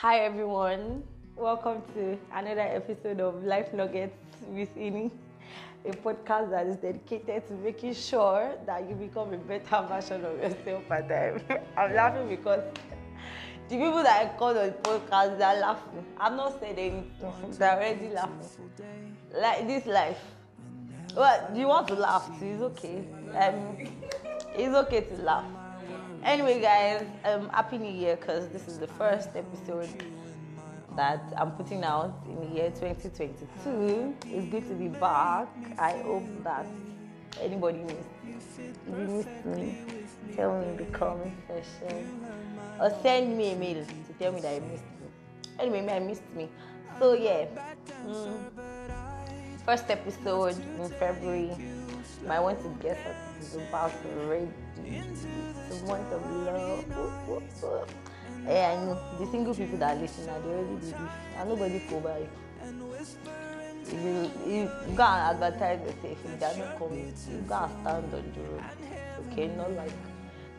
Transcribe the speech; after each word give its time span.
Hi 0.00 0.20
everyone, 0.20 1.02
welcome 1.34 1.82
to 1.94 2.16
another 2.32 2.60
episode 2.60 3.18
of 3.18 3.42
Life 3.42 3.72
Nuggets 3.74 4.14
with 4.46 4.72
Ini, 4.76 5.10
a 5.84 5.90
podcast 5.90 6.50
that 6.50 6.68
is 6.68 6.76
dedicated 6.76 7.48
to 7.48 7.54
making 7.54 7.94
sure 7.94 8.52
that 8.64 8.88
you 8.88 8.94
become 8.94 9.34
a 9.34 9.38
better 9.38 9.84
version 9.88 10.24
of 10.24 10.38
yourself 10.38 10.88
at 10.92 11.08
time. 11.08 11.42
I'm 11.76 11.94
laughing 11.96 12.28
because 12.28 12.62
the 13.68 13.74
people 13.74 14.04
that 14.04 14.22
I 14.22 14.38
call 14.38 14.56
on 14.56 14.66
the 14.66 14.76
podcast 14.86 15.36
they're 15.36 15.58
laughing. 15.58 16.06
I'm 16.20 16.36
not 16.36 16.60
saying 16.60 16.78
anything, 16.78 17.10
they're 17.58 17.74
already 17.74 18.10
laughing. 18.10 18.70
Like 19.34 19.66
this 19.66 19.84
life. 19.84 20.22
Well, 21.16 21.50
you 21.56 21.66
want 21.66 21.88
to 21.88 21.94
laugh? 21.94 22.30
It's 22.40 22.62
okay. 22.62 23.02
Um, 23.34 23.90
it's 24.54 24.76
okay 24.76 25.00
to 25.00 25.14
laugh. 25.24 25.57
Anyway, 26.24 26.60
guys, 26.60 27.04
um, 27.24 27.48
happy 27.50 27.78
New 27.78 27.92
Year 27.92 28.16
because 28.16 28.48
this 28.48 28.66
is 28.66 28.78
the 28.78 28.86
first 28.86 29.30
episode 29.36 29.88
that 30.96 31.22
I'm 31.36 31.52
putting 31.52 31.84
out 31.84 32.12
in 32.28 32.40
the 32.40 32.56
year 32.56 32.70
2022. 32.70 34.14
It's 34.26 34.50
good 34.50 34.68
to 34.68 34.74
be 34.74 34.88
back. 34.88 35.48
I 35.78 35.92
hope 35.98 36.24
that 36.42 36.66
anybody 37.40 37.78
missed. 37.78 38.08
You 38.86 38.92
missed 38.92 39.46
me, 39.46 39.78
tell 40.34 40.58
me 40.58 40.68
in 40.68 40.76
the 40.76 40.84
comment 40.86 41.34
section 41.46 42.20
or 42.80 42.90
send 43.02 43.36
me 43.38 43.52
a 43.52 43.56
mail 43.56 43.84
to 43.84 44.12
tell 44.18 44.32
me 44.32 44.40
that 44.40 44.56
I 44.56 44.60
missed 44.60 44.84
you. 45.00 45.10
Anyway, 45.60 45.88
I 45.88 45.98
missed 46.00 46.28
me. 46.34 46.48
So 46.98 47.12
yeah, 47.12 47.46
mm, 48.06 48.38
first 49.64 49.88
episode 49.88 50.56
in 50.80 50.88
February. 50.88 51.50
I 52.30 52.40
want 52.40 52.60
to 52.62 52.68
guess 52.82 52.98
what 53.04 53.16
it's 53.38 53.54
about 53.54 53.92
already. 54.20 54.48
A 54.78 55.86
month 55.86 56.12
of 56.12 56.22
love. 57.62 57.88
And 58.46 58.90
the 59.18 59.26
single 59.30 59.54
people 59.54 59.78
that 59.78 59.96
are 59.96 60.00
listening, 60.00 60.26
they 60.26 60.50
already 60.50 60.74
do 60.74 60.80
this. 60.80 60.94
And 61.36 61.48
nobody 61.48 61.82
go 61.90 62.00
by. 62.00 62.26
If 63.90 63.92
you, 63.92 64.30
you 64.46 64.70
go 64.94 65.02
and 65.02 65.42
advertise 65.42 65.80
yourself, 65.80 66.18
if 66.24 66.40
they 66.40 66.46
are 66.46 66.56
not 66.56 66.78
coming, 66.78 67.14
you 67.30 67.38
go 67.48 67.54
and 67.54 67.72
stand 67.80 68.14
on 68.14 68.32
the 68.34 68.40
road. 68.40 68.64
Okay, 69.32 69.46
not 69.48 69.72
like 69.72 69.92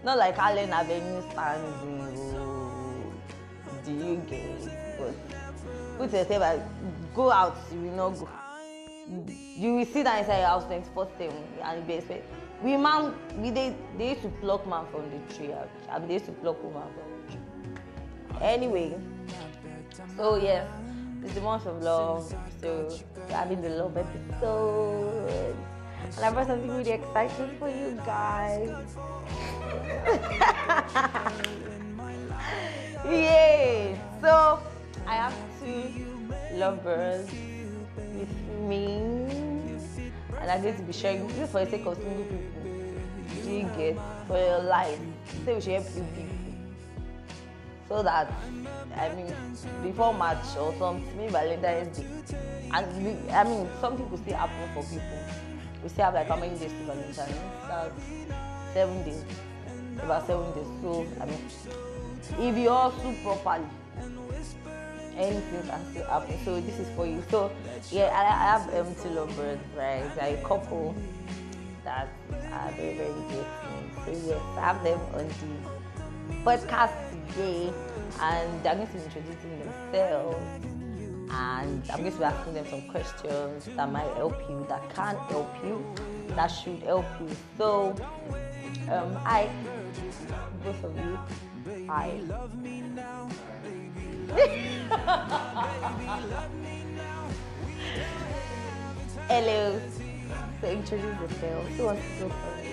not 0.03 0.17
like 0.17 0.37
Allen 0.37 0.71
Avenue 0.71 1.21
stands 1.31 1.83
in 3.85 3.99
the 3.99 4.17
UK. 4.17 4.31
But 4.97 5.13
put 5.97 6.11
yourself 6.13 6.41
like 6.41 6.61
go 7.13 7.31
out, 7.31 7.57
you 7.71 7.81
will 7.81 7.95
not 7.95 8.19
go. 8.19 8.29
You 9.09 9.75
will 9.75 9.85
sit 9.85 10.03
down 10.03 10.19
inside 10.19 10.39
your 10.39 10.47
house 10.47 10.65
24 10.65 11.09
7 11.17 11.35
and 11.63 11.87
be 11.87 11.93
expect. 11.93 12.27
We 12.61 12.77
man, 12.77 13.13
we 13.37 13.49
they, 13.49 13.75
they 13.97 14.09
used 14.09 14.21
to 14.21 14.27
pluck 14.41 14.67
man 14.67 14.85
from 14.91 15.09
the 15.09 15.17
tree. 15.33 15.51
I 15.89 15.97
mean, 15.97 16.07
they 16.07 16.13
used 16.15 16.25
to 16.25 16.31
pluck 16.33 16.61
woman 16.63 16.83
from 16.93 17.09
the 17.09 17.31
tree. 17.31 17.41
Anyway, 18.41 18.95
so 20.15 20.35
yes, 20.35 20.69
it's 21.23 21.33
the 21.33 21.41
month 21.41 21.65
of 21.65 21.81
love. 21.81 22.31
So 22.61 22.87
we're 23.15 23.35
having 23.35 23.61
the 23.61 23.69
love 23.69 23.97
episode. 23.97 25.55
And 26.15 26.25
I 26.25 26.31
brought 26.31 26.47
something 26.47 26.69
really 26.69 26.91
exciting 26.91 27.57
for 27.57 27.69
you 27.69 27.99
guys. 28.05 28.69
Yay! 33.05 33.97
So 34.21 34.59
I 35.07 35.15
have 35.15 35.33
two 35.59 36.05
lovers 36.53 37.27
with 38.19 38.67
me, 38.67 38.97
and 40.39 40.51
I'm 40.51 40.61
going 40.61 40.75
to 40.75 40.83
be 40.83 40.93
sharing 40.93 41.29
is 41.29 41.49
for 41.49 41.63
the 41.63 41.71
sake 41.71 41.85
of 41.85 41.95
single 41.95 42.23
people. 42.23 43.43
Do 43.43 43.51
you 43.51 43.69
get 43.77 43.97
for 44.27 44.37
your 44.37 44.59
life? 44.59 44.99
Say 45.45 45.55
we 45.55 45.61
should 45.61 45.73
help 45.73 45.85
you 45.95 46.05
people. 46.15 46.35
So 47.87 48.03
that 48.03 48.31
I 48.95 49.09
mean 49.15 49.33
before 49.81 50.13
March 50.13 50.45
or 50.59 50.73
something, 50.77 51.17
maybe 51.17 51.31
Valentine's 51.31 51.97
Day. 51.97 52.05
And 52.71 53.03
we, 53.03 53.31
I 53.31 53.43
mean 53.43 53.67
some 53.81 53.97
people 53.97 54.17
still 54.17 54.35
happen 54.35 54.69
for 54.73 54.83
people. 54.83 55.19
We 55.81 55.89
still 55.89 56.05
have 56.05 56.13
like 56.13 56.27
how 56.27 56.35
many 56.35 56.57
days 56.59 56.71
to 56.71 56.83
Valentine's? 56.85 57.15
That's 57.67 57.93
seven 58.73 59.03
days. 59.03 59.23
About 60.03 60.27
seven 60.27 60.51
days. 60.53 60.67
So 60.81 61.07
I 61.21 61.25
mean 61.25 61.39
if 62.49 62.57
you 62.57 62.69
hustle 62.69 63.15
properly, 63.23 63.65
anything 65.19 65.67
can 65.67 65.91
still 65.91 66.05
happen. 66.05 66.37
So 66.45 66.61
this 66.61 66.79
is 66.79 66.87
for 66.95 67.05
you. 67.05 67.23
So 67.29 67.51
yeah, 67.91 68.09
I, 68.13 68.21
I 68.23 68.57
have 68.57 68.73
um, 68.73 68.95
two 68.95 69.09
lovebirds, 69.09 69.61
right? 69.75 70.09
A 70.21 70.37
couple 70.43 70.95
that 71.83 72.07
are 72.51 72.71
very 72.71 72.97
very 72.97 73.13
good. 73.29 73.45
So 74.05 74.11
yes, 74.11 74.41
I 74.57 74.61
have 74.61 74.83
them 74.83 74.99
on 75.13 75.27
the 75.27 76.35
podcast 76.43 76.93
today, 77.11 77.71
and 78.21 78.63
they're 78.63 78.75
going 78.75 78.87
to 78.87 78.93
be 78.93 79.03
introducing 79.03 79.59
themselves. 79.59 80.65
And 81.31 81.83
I'm 81.91 81.99
going 81.99 82.11
to 82.11 82.17
be 82.17 82.23
asking 82.23 82.53
them 82.55 82.65
some 82.69 82.81
questions 82.89 83.69
that 83.75 83.91
might 83.91 84.11
help 84.15 84.39
you, 84.49 84.65
that 84.67 84.89
can 84.89 85.15
help 85.29 85.53
you, 85.63 85.85
that 86.29 86.47
should 86.47 86.81
help 86.81 87.05
you. 87.19 87.29
So, 87.55 87.95
um, 88.91 89.15
I, 89.25 89.47
both 90.63 90.83
of 90.83 90.97
you, 90.97 91.19
Hi. 91.69 92.19
Hello. 99.27 99.79
So 100.61 100.67
introduce 100.67 101.21
yourself. 101.21 101.67
Who 101.67 101.85
wants 101.85 102.01
to 102.01 102.19
go 102.21 102.29
first? 102.29 102.69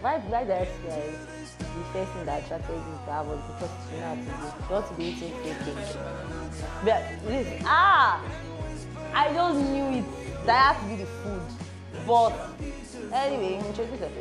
Why, 0.00 0.16
the 0.16 0.30
guys? 0.88 1.29
First 1.92 2.12
thing 2.12 2.26
that 2.26 2.44
attracted 2.44 2.74
you 2.74 2.98
to 3.04 3.12
her 3.12 3.22
was 3.24 3.40
because 3.50 3.70
she 3.90 3.96
know 3.98 4.06
how 4.06 4.80
to 4.80 4.88
do 4.88 4.88
she 4.88 4.88
to 4.88 4.94
be 4.94 5.04
eating 5.04 5.34
cake 5.42 5.56
but 6.84 7.02
this 7.26 7.62
ah 7.64 8.22
I 9.12 9.32
just 9.32 9.60
knew 9.70 9.98
it 9.98 10.04
that 10.46 10.76
had 10.76 10.82
to 10.82 10.88
be 10.88 10.96
the 11.02 11.06
food 11.06 11.42
but 12.06 12.32
anyway 13.12 13.54
introduce 13.56 14.00
yourself. 14.00 14.12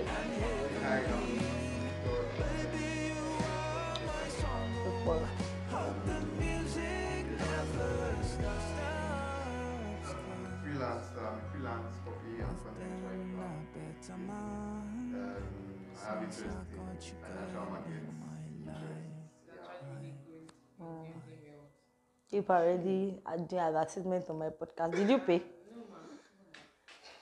Super. 4.84 5.28
freelance, 10.80 11.08
um, 11.18 11.42
freelance 11.52 11.96
copy 12.06 12.40
and 12.40 12.56
content 12.64 13.38
writer. 13.38 14.79
I 16.10 16.14
have 16.14 16.24
interest 16.24 16.44
in 16.44 16.52
financial 17.22 17.70
markets. 17.70 18.00
People 22.32 22.56
already 22.56 23.16
are 23.26 23.38
doing 23.38 23.62
advertisement 23.62 24.26
on 24.30 24.40
my 24.40 24.50
podcast. 24.50 24.96
Did 24.96 25.10
you 25.10 25.20
pay? 25.20 25.42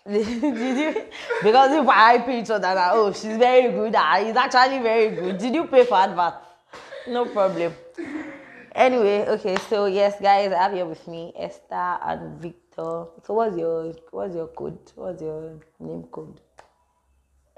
Did 0.10 0.78
you? 0.78 1.04
Because 1.44 1.72
if 1.74 1.88
I 1.90 2.18
pay 2.20 2.42
each 2.42 2.50
other, 2.50 2.76
now, 2.76 2.92
oh, 2.94 3.12
she's 3.12 3.36
very 3.38 3.74
good. 3.74 3.94
Ah, 3.96 4.22
he's 4.24 4.36
actually 4.36 4.82
very 4.82 5.16
good. 5.16 5.38
Did 5.38 5.54
you 5.54 5.66
pay 5.68 5.86
for 5.86 5.96
advert? 5.96 6.36
No 7.10 7.26
problem. 7.26 7.74
Anyway, 8.74 9.26
okay, 9.28 9.58
so 9.70 9.86
yes, 9.88 10.16
guys, 10.22 10.52
I 10.54 10.64
have 10.64 10.74
here 10.74 10.86
with 10.86 11.06
me 11.10 11.34
Esther 11.38 11.98
and 12.06 12.40
Victor. 12.42 13.08
So 13.24 13.34
what's 13.34 13.58
your 13.58 13.94
what's 14.12 14.34
your 14.36 14.48
code? 14.48 14.80
What's 14.96 15.22
your 15.22 15.60
name 15.80 16.04
code? 16.04 16.40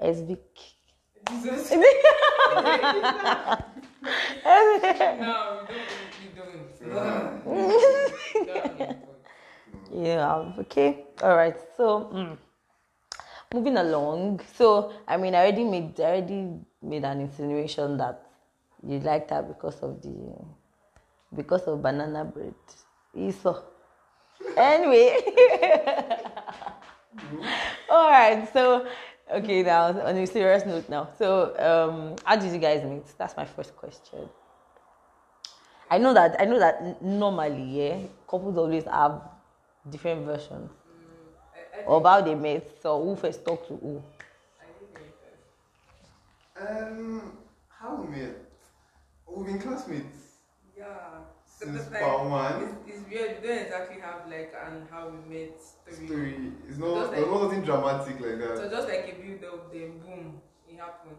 SVic. 0.00 0.79
Jesus. 1.28 1.70
no, 1.70 1.76
you 6.22 6.30
don't, 6.34 6.80
you 6.80 6.88
don't. 6.94 7.44
yeah, 9.92 10.52
okay. 10.58 11.04
All 11.22 11.36
right. 11.36 11.56
So, 11.76 12.10
mm, 12.12 12.36
moving 13.52 13.76
along. 13.76 14.40
So, 14.56 14.92
I 15.06 15.16
mean, 15.16 15.34
I 15.34 15.38
already 15.38 15.64
made 15.64 16.00
I 16.00 16.04
already 16.04 16.48
made 16.82 17.04
an 17.04 17.20
insinuation 17.20 17.96
that 17.98 18.26
you 18.86 18.98
liked 19.00 19.30
her 19.30 19.42
because 19.42 19.76
of 19.82 20.00
the 20.02 20.14
because 21.34 21.62
of 21.62 21.82
banana 21.82 22.24
bread. 22.24 22.54
Esau. 23.14 23.62
Anyway. 24.56 25.16
All 27.90 28.10
right. 28.10 28.48
So, 28.52 28.86
okay, 29.32 29.62
now 29.62 30.00
on 30.00 30.16
a 30.16 30.26
serious 30.26 30.64
note 30.66 30.88
now. 30.88 31.08
So, 31.18 31.54
um, 31.58 32.16
how 32.24 32.36
did 32.36 32.52
you 32.52 32.58
guys 32.58 32.84
meet? 32.84 33.06
That's 33.18 33.36
my 33.36 33.44
first 33.44 33.76
question. 33.76 34.28
I 35.90 35.98
know 35.98 36.14
that 36.14 36.40
I 36.40 36.44
know 36.44 36.58
that 36.58 37.02
normally, 37.02 37.64
yeah, 37.64 37.98
couples 38.28 38.56
always 38.56 38.84
have 38.84 39.22
different 39.88 40.24
versions 40.24 40.70
of 41.86 42.04
how 42.04 42.20
they 42.20 42.34
met. 42.34 42.80
So 42.80 43.02
who 43.02 43.16
first 43.16 43.44
talked 43.44 43.68
to 43.68 43.76
who? 43.76 44.02
Um, 46.60 47.38
how 47.68 47.96
we 47.96 48.16
met? 48.16 48.36
We've 49.26 49.46
been 49.46 49.58
classmates 49.58 50.29
since 51.60 51.90
Like, 51.90 52.02
part 52.02 52.20
one. 52.28 52.62
It's, 52.62 52.74
it's 52.90 53.02
weird. 53.10 53.30
We 53.42 53.48
don't 53.48 53.58
exactly 53.66 53.98
have 54.00 54.20
like 54.34 54.52
and 54.66 54.76
how 54.90 55.02
we 55.12 55.18
met 55.34 55.60
story. 55.60 56.06
Story. 56.06 56.52
It's 56.68 56.78
not. 56.78 56.94
Just 56.94 57.10
There's 57.12 57.28
like- 57.28 57.42
nothing 57.42 57.62
dramatic 57.70 58.16
like 58.26 58.38
that. 58.42 58.54
So 58.60 58.70
just 58.76 58.88
like 58.88 59.04
a 59.12 59.14
build 59.22 59.44
up, 59.52 59.72
then 59.72 59.90
boom, 60.04 60.40
it 60.68 60.76
happened. 60.78 61.16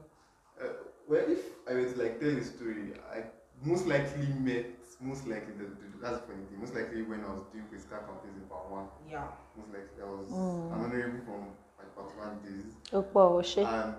Uh, 0.62 0.66
well, 1.08 1.26
if 1.36 1.42
I 1.70 1.74
were 1.74 1.90
to 1.94 1.98
like 2.04 2.20
tell 2.20 2.30
a 2.30 2.44
story, 2.44 2.94
I 3.16 3.24
most 3.64 3.86
likely 3.88 4.28
met, 4.48 4.66
most 5.00 5.28
likely, 5.28 5.54
the, 5.60 5.66
the, 5.82 5.86
that's 6.02 6.18
the 6.22 6.26
funny 6.28 6.46
thing, 6.50 6.60
most 6.60 6.74
likely 6.76 7.02
when 7.04 7.22
I 7.26 7.30
was 7.34 7.44
doing 7.52 7.66
physical 7.72 7.98
campaigns 7.98 8.38
in 8.42 8.46
part 8.50 8.70
one, 8.70 8.88
Yeah. 9.10 9.28
most 9.58 9.70
likely 9.70 9.98
I 10.02 10.10
was 10.10 10.28
Mm. 10.30 10.74
an 10.74 10.80
honorable 10.86 11.22
from 11.26 11.42
my 11.78 11.86
part 11.96 12.10
one 12.18 12.36
days, 12.46 12.70
ó 12.94 13.00
pọ̀ 13.14 13.26
ó 13.38 13.42
ṣe. 13.52 13.64
and 13.66 13.94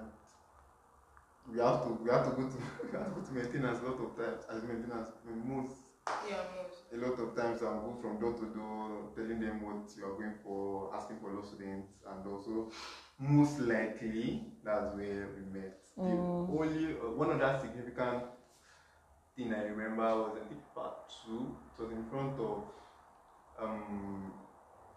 we 1.53 1.59
have 1.61 1.83
to, 1.85 1.89
we 2.03 2.11
have 2.11 2.25
to 2.27 2.31
go 2.39 2.49
to, 2.49 2.59
we 2.83 2.99
have 2.99 3.07
to 3.09 3.15
go 3.15 3.21
to 3.27 3.33
maintenance 3.33 3.79
a 3.83 3.85
lot 3.91 3.99
of 4.07 4.11
times, 4.17 4.43
as 4.51 4.63
maintenance, 4.63 5.09
most, 5.45 5.77
Yeah, 6.09 6.43
a 6.93 6.97
lot 6.97 7.19
of 7.19 7.35
times 7.37 7.63
I'll 7.63 7.81
go 7.81 7.97
from 8.01 8.19
door 8.19 8.33
to 8.33 8.47
door, 8.55 9.11
telling 9.17 9.41
them 9.41 9.63
what 9.65 9.97
you 9.97 10.05
are 10.05 10.13
going 10.13 10.35
for, 10.43 10.95
asking 10.95 11.19
for 11.21 11.31
law 11.33 11.43
students, 11.43 11.89
and 12.07 12.27
also 12.27 12.69
most 13.19 13.61
likely 13.61 14.53
that's 14.65 14.95
where 14.95 15.29
we 15.37 15.43
met. 15.61 15.79
The 16.05 16.17
Mm. 16.17 16.49
only 16.49 16.93
uh, 16.95 17.11
one 17.11 17.31
other 17.33 17.59
significant 17.61 18.25
thing 19.37 19.53
I 19.53 19.61
remember 19.63 20.09
was 20.23 20.37
I 20.37 20.41
think 20.49 20.61
part 20.75 20.93
two. 21.25 21.53
It 21.73 21.81
was 21.83 21.91
in 21.91 22.03
front 22.05 22.39
of 22.39 22.65
um 23.59 24.33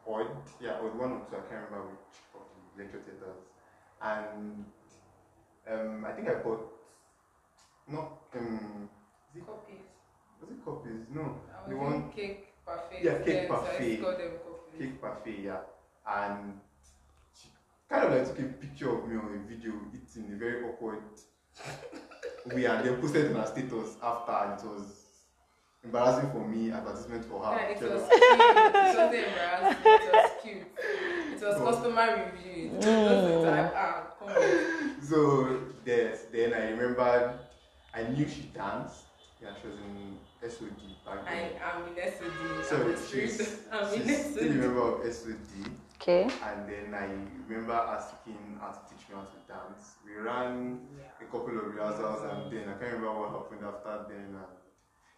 Odd, 0.07 0.27
yeah, 0.59 0.73
or 0.81 0.89
one 0.91 1.11
or 1.13 1.19
two. 1.29 1.35
I 1.35 1.41
can't 1.41 1.63
remember 1.63 1.81
which 1.89 2.21
of 2.35 2.41
the 2.53 2.83
lecture 2.83 2.99
theaters, 2.99 3.37
and 4.01 4.65
um 5.67 6.05
I 6.05 6.11
think 6.11 6.27
I 6.29 6.35
bought 6.35 6.61
not 7.87 8.05
um 8.33 8.87
is 9.29 9.35
it, 9.37 9.45
Copies. 9.45 9.94
Was 10.95 11.01
it 11.01 11.07
copies? 11.07 11.15
No, 11.15 11.39
I 11.65 11.69
the 11.69 11.75
was 11.75 11.93
one 11.93 12.11
cake 12.11 12.47
parfait. 12.65 13.03
Yeah, 13.03 13.17
cake 13.19 13.25
then, 13.25 13.47
So 13.47 13.53
parfait. 13.55 13.99
I 13.99 14.17
them 14.17 14.31
cake 14.79 15.01
parfait, 15.01 15.39
yeah. 15.43 15.59
And 16.07 16.59
she 17.39 17.49
kind 17.89 18.05
of 18.05 18.11
like 18.13 18.27
took 18.27 18.39
a 18.39 18.43
picture 18.53 18.95
of 18.97 19.07
me 19.07 19.15
on 19.17 19.25
a 19.33 19.49
video 19.49 19.73
eating 19.93 20.33
a 20.33 20.37
very 20.37 20.63
awkward 20.63 20.99
way 22.53 22.65
and 22.65 22.85
then 22.85 23.01
posted 23.01 23.25
it 23.25 23.35
on 23.35 23.41
her 23.41 23.47
status 23.47 23.97
after 24.03 24.31
and 24.31 24.59
it 24.59 24.65
was 24.65 25.01
embarrassing 25.83 26.31
for 26.31 26.47
me, 26.47 26.71
advertisement 26.71 27.25
for 27.25 27.43
her. 27.43 27.51
Yeah, 27.55 27.67
it 27.69 27.81
was 27.81 27.91
was- 27.91 28.09
cute. 28.09 28.39
It 28.39 28.97
wasn't 28.97 29.15
embarrassing. 29.15 29.81
It 29.85 30.13
was 30.13 30.31
cute. 30.43 30.67
It 31.33 31.41
was 31.41 31.59
No. 31.59 31.65
customer 31.65 32.31
review. 32.33 32.71
It 32.71 32.75
was 32.77 33.43
like, 33.45 33.73
ah, 33.75 34.07
come 34.19 34.27
on. 34.29 35.01
so 35.01 35.59
yes, 35.85 36.25
then 36.31 36.53
I 36.53 36.69
remembered 36.71 37.39
I 37.93 38.03
knew 38.03 38.27
she 38.27 38.49
danced. 38.53 39.03
Yeah, 39.41 39.49
she 39.61 39.67
was 39.67 39.77
in 39.79 40.17
SOD 40.49 40.81
back 41.05 41.27
I 41.27 41.51
am 41.63 41.87
in 41.87 41.95
SOD. 41.95 42.65
So 42.65 42.75
I'm 42.81 42.91
a 42.91 42.97
she's, 42.97 43.07
street. 43.07 44.07
She's 44.07 44.25
still 44.31 44.51
a 44.51 44.55
member 44.55 44.81
of 45.05 45.13
SOD. 45.13 45.71
Okay. 46.01 46.23
And 46.23 46.69
then 46.69 46.93
I 46.93 47.07
remember 47.47 47.73
asking 47.73 48.59
her 48.61 48.71
to 48.71 48.79
teach 48.89 49.09
me 49.09 49.15
how 49.15 49.21
to 49.21 49.39
dance. 49.47 49.95
We 50.05 50.15
ran 50.21 50.79
Yeah. 50.97 51.25
a 51.25 51.31
couple 51.31 51.57
of 51.57 51.73
rehearsals 51.73 52.21
and 52.29 52.51
then 52.51 52.69
I 52.69 52.73
can't 52.79 52.93
remember 52.93 53.19
what 53.19 53.29
happened 53.31 53.65
after 53.65 54.05
then. 54.09 54.35
And 54.35 54.45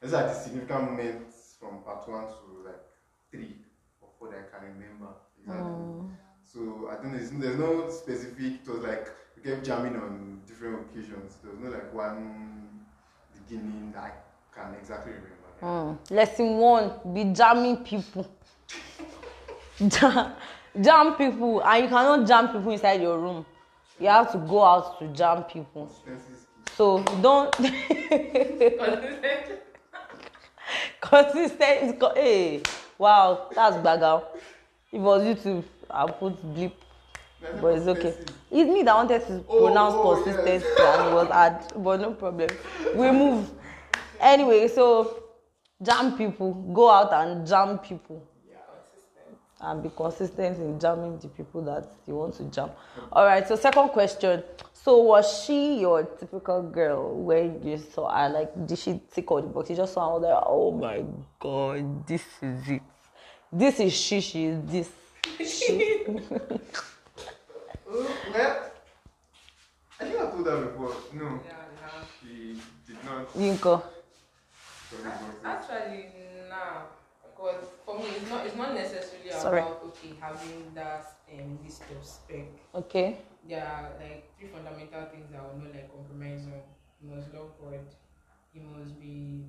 those 0.01 0.13
are 0.13 0.23
the 0.27 0.33
significant 0.33 0.91
moments 0.91 1.55
from 1.59 1.81
part 1.83 2.07
one 2.07 2.27
to 2.27 2.63
like 2.65 2.83
three 3.31 3.57
of 4.01 4.09
what 4.19 4.31
I 4.31 4.43
can 4.51 4.73
remember. 4.73 5.11
Exactly. 5.41 5.65
Mm. 5.65 6.09
So 6.43 6.89
I 6.91 6.95
think 7.01 7.13
there's, 7.13 7.31
there's 7.31 7.59
no 7.59 7.89
specific, 7.89 8.61
it 8.63 8.67
was 8.69 8.83
like 8.83 9.09
we 9.35 9.43
kept 9.43 9.65
jamming 9.65 9.95
on 9.97 10.41
different 10.47 10.87
occasions. 10.89 11.37
There 11.43 11.51
was 11.51 11.59
no 11.59 11.69
like 11.69 11.93
one 11.93 12.85
beginning 13.33 13.91
that 13.93 14.03
I 14.03 14.11
can 14.57 14.73
exactly 14.79 15.13
remember. 15.13 15.33
Mm. 15.61 15.97
Lesson 16.11 16.57
one: 16.57 16.91
be 17.13 17.23
jamming 17.33 17.77
people. 17.77 18.25
jam, 19.87 20.33
jam 20.81 21.13
people, 21.15 21.61
and 21.61 21.83
you 21.83 21.89
cannot 21.89 22.27
jam 22.27 22.47
people 22.47 22.71
inside 22.71 23.01
your 23.01 23.17
room. 23.19 23.45
You 23.99 24.07
have 24.07 24.31
to 24.31 24.37
go 24.37 24.63
out 24.63 24.99
to 24.99 25.07
jam 25.09 25.43
people. 25.43 25.89
So 26.75 27.01
don't 27.21 27.51
consistent. 31.01 31.83
is 31.83 31.99
co- 31.99 32.13
Hey, 32.13 32.61
wow, 32.97 33.49
that's 33.53 33.77
bagal. 33.77 34.23
If 34.91 34.93
it 34.93 34.99
was 34.99 35.23
YouTube, 35.23 35.63
I'll 35.89 36.09
put 36.09 36.35
bleep, 36.53 36.71
but 37.61 37.75
it's 37.77 37.87
okay. 37.87 38.13
It's 38.51 38.69
me 38.69 38.83
that 38.83 38.95
wanted 38.95 39.25
to 39.27 39.43
Oh, 39.49 39.65
pronounce 39.65 39.95
oh, 39.97 40.15
consistency 40.15 40.67
yes. 40.77 40.97
and 40.99 41.07
it 41.09 41.13
was 41.13 41.27
hard, 41.27 41.83
but 41.83 41.99
no 42.01 42.11
problem. 42.13 42.49
We 42.95 43.11
move. 43.11 43.49
Anyway, 44.19 44.67
so 44.67 45.23
jam 45.81 46.17
people, 46.17 46.53
go 46.73 46.89
out 46.89 47.13
and 47.13 47.45
jam 47.47 47.77
people. 47.79 48.23
and 49.59 49.81
be 49.81 49.89
consistent 49.89 50.55
in 50.59 50.79
jamming 50.79 51.17
the 51.17 51.27
people 51.29 51.63
that 51.63 51.87
you 52.05 52.15
want 52.15 52.31
to 52.35 52.43
jam. 52.51 52.69
All 53.11 53.25
right. 53.25 53.47
So 53.47 53.55
second 53.55 53.89
question. 53.89 54.43
So 54.73 54.97
was 55.01 55.43
she 55.43 55.79
your 55.79 56.03
typical 56.03 56.61
girl 56.61 57.15
when 57.15 57.61
you 57.65 57.77
saw 57.77 58.07
her? 58.15 58.29
Like, 58.29 58.51
did 58.67 58.77
she 58.77 59.01
tick 59.11 59.31
all 59.31 59.41
the 59.41 59.47
boxes? 59.47 59.71
You 59.71 59.75
just 59.83 59.93
saw 59.95 60.13
her 60.13 60.21
there. 60.21 60.37
Oh 60.45 60.71
my 60.71 61.03
god, 61.39 62.05
this 62.05 62.21
is 62.41 62.69
it. 62.69 62.81
This 63.51 63.79
is 63.79 63.93
she. 63.93 64.21
She 64.21 64.45
is 64.45 64.59
this. 64.65 64.89
She. 65.39 66.05
Well, 67.89 68.71
I 69.99 70.03
think 70.03 70.15
I 70.19 70.29
told 70.29 70.45
her 70.45 70.65
before. 70.65 70.93
No, 71.13 71.39
Yeah, 71.45 71.51
yeah. 71.81 72.03
she 72.21 72.59
did 72.85 72.97
not. 73.05 73.33
Yinko. 73.33 73.81
Actually, 75.43 76.07
nah. 76.49 76.87
Because 77.21 77.65
for 77.85 77.99
me, 77.99 78.05
it's 78.15 78.29
not. 78.29 78.45
It's 78.45 78.55
not 78.55 78.73
necessarily 78.73 79.29
Sorry. 79.29 79.61
about 79.61 79.83
okay 79.85 80.15
having 80.19 80.73
that 80.73 81.05
um, 81.33 81.59
list 81.63 81.83
of 81.91 82.03
spec. 82.03 82.47
Okay. 82.73 83.17
There 83.47 83.63
are 83.63 83.91
like 83.99 84.31
three 84.37 84.49
fundamental 84.49 85.05
things 85.11 85.29
that 85.31 85.39
I 85.39 85.43
will 85.47 85.61
not 85.61 85.73
like 85.75 85.91
compromise 85.91 86.45
on. 86.47 86.61
You 87.01 87.15
must 87.15 87.33
love 87.33 87.51
God. 87.61 87.85
You 88.53 88.61
must 88.61 88.99
be. 88.99 89.45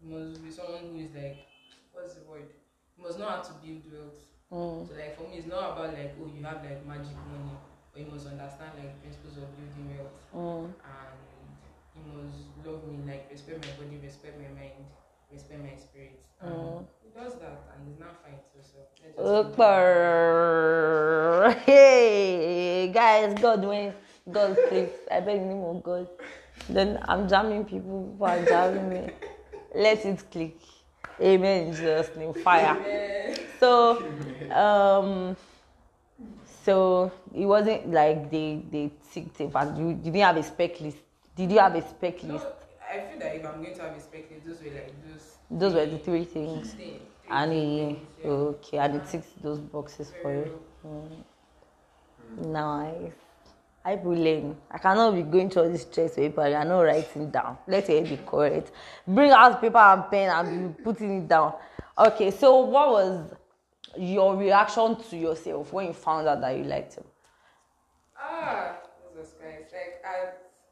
You 0.00 0.06
must 0.12 0.42
be 0.44 0.50
someone 0.50 0.92
who 0.92 0.98
is 1.00 1.12
like, 1.14 1.44
what's 1.92 2.14
the 2.14 2.24
word? 2.24 2.48
You 2.96 3.04
must 3.04 3.18
know 3.18 3.26
how 3.28 3.42
to 3.42 3.52
build 3.60 3.82
wealth. 3.90 4.20
Mm. 4.52 4.88
So 4.88 4.94
like 4.94 5.16
for 5.18 5.28
me, 5.28 5.38
it's 5.42 5.46
not 5.48 5.76
about 5.76 5.92
like 5.92 6.14
oh 6.16 6.30
you 6.30 6.44
have 6.44 6.62
like 6.62 6.86
magic 6.86 7.18
money, 7.26 7.52
but 7.92 8.00
you 8.00 8.08
must 8.08 8.26
understand 8.30 8.78
like 8.78 8.96
principles 9.02 9.36
of 9.36 9.50
building 9.58 9.98
wealth. 9.98 10.20
Mm. 10.32 10.72
and 10.72 11.16
must 12.14 12.36
love 12.64 12.86
me, 12.88 12.98
like 13.06 13.28
respect 13.30 13.64
my 13.64 13.72
body, 13.84 13.98
respect 14.02 14.38
my 14.38 14.48
mind, 14.58 14.84
respect 15.32 15.60
my 15.62 15.76
spirit. 15.76 16.20
Mm. 16.44 16.84
he 17.02 17.08
does 17.18 17.34
that 17.40 17.64
and 17.74 17.88
it's 17.90 17.98
not 17.98 18.22
fine 18.22 18.34
too. 18.52 18.60
So 18.62 18.78
let's 18.78 18.92
just 18.94 19.16
keep 19.16 19.16
going. 19.16 19.44
Super. 19.44 21.56
Hey, 21.64 22.90
guys, 22.92 23.34
God 23.40 23.64
win. 23.64 23.94
God, 24.30 24.56
please. 24.68 24.90
I 25.10 25.20
beg 25.20 25.40
name 25.40 25.62
of 25.62 25.82
God. 25.82 26.08
Then 26.68 26.98
I'm 27.08 27.28
jamming 27.28 27.64
people 27.64 28.14
who 28.18 28.24
are 28.24 28.44
jamming 28.44 28.88
me. 28.88 29.10
Let 29.74 30.04
it 30.04 30.24
click. 30.30 30.56
Amen 31.20 31.72
Jesus' 31.72 32.14
name. 32.16 32.34
Fire. 32.34 32.76
Yeah. 32.86 33.36
So, 33.60 34.02
um, 34.50 35.36
so 36.64 37.12
it 37.34 37.46
wasn't 37.46 37.90
like 37.90 38.30
they 38.30 38.62
they 38.70 38.90
ticked 39.12 39.40
it, 39.40 39.52
but 39.52 39.76
you, 39.78 39.88
you 39.88 39.94
didn't 39.94 40.20
have 40.20 40.36
a 40.36 40.42
spec 40.42 40.80
list. 40.80 40.98
Did 41.36 41.52
you 41.52 41.58
have 41.58 41.74
a 41.74 41.86
spec 41.86 42.22
No, 42.24 42.32
list? 42.32 42.46
I 42.92 43.00
feel 43.00 43.18
that 43.20 43.36
if 43.36 43.44
I'm 43.46 43.62
going 43.62 43.74
to 43.74 43.82
have 43.82 43.96
a 43.96 44.00
spectacle, 44.00 44.38
those 44.46 44.60
were 44.62 44.70
like 44.70 44.92
those. 45.06 45.36
Those 45.50 45.74
were 45.74 45.86
the 45.86 45.98
three 45.98 46.24
things. 46.24 46.72
three- 46.72 46.82
three 46.82 47.00
And 47.28 47.52
he, 47.52 47.98
yeah. 48.24 48.30
okay, 48.30 48.78
and 48.78 48.96
it 48.96 49.06
ticks 49.08 49.28
those 49.42 49.60
boxes 49.60 50.12
for 50.22 50.32
Very 50.32 50.46
you. 50.46 50.60
well. 50.82 51.08
Nice. 52.38 53.12
I 53.84 53.94
learn. 54.02 54.56
I 54.70 54.78
cannot 54.78 55.14
be 55.14 55.22
going 55.22 55.48
through 55.48 55.62
all 55.62 55.68
this 55.70 55.82
stress 55.82 56.16
paper. 56.16 56.48
You 56.48 56.54
are 56.56 56.64
not 56.64 56.80
writing 56.80 57.30
down. 57.30 57.56
Let 57.68 57.88
it 57.88 58.08
be 58.08 58.16
correct. 58.16 58.72
Bring 59.06 59.30
out 59.30 59.60
paper 59.60 59.78
and 59.78 60.10
pen 60.10 60.30
and 60.30 60.76
be 60.76 60.82
putting 60.82 61.22
it 61.22 61.28
down. 61.28 61.54
Okay, 61.96 62.30
so 62.32 62.60
what 62.62 62.90
was 62.90 63.32
your 63.96 64.36
reaction 64.36 64.96
to 65.10 65.16
yourself 65.16 65.72
when 65.72 65.86
you 65.86 65.92
found 65.92 66.26
out 66.26 66.40
that 66.40 66.56
you 66.56 66.64
liked 66.64 66.94
him? 66.96 67.04
Ah, 68.20 68.76
Jesus 69.14 69.34
Christ. 69.38 69.72
Like, 69.72 69.95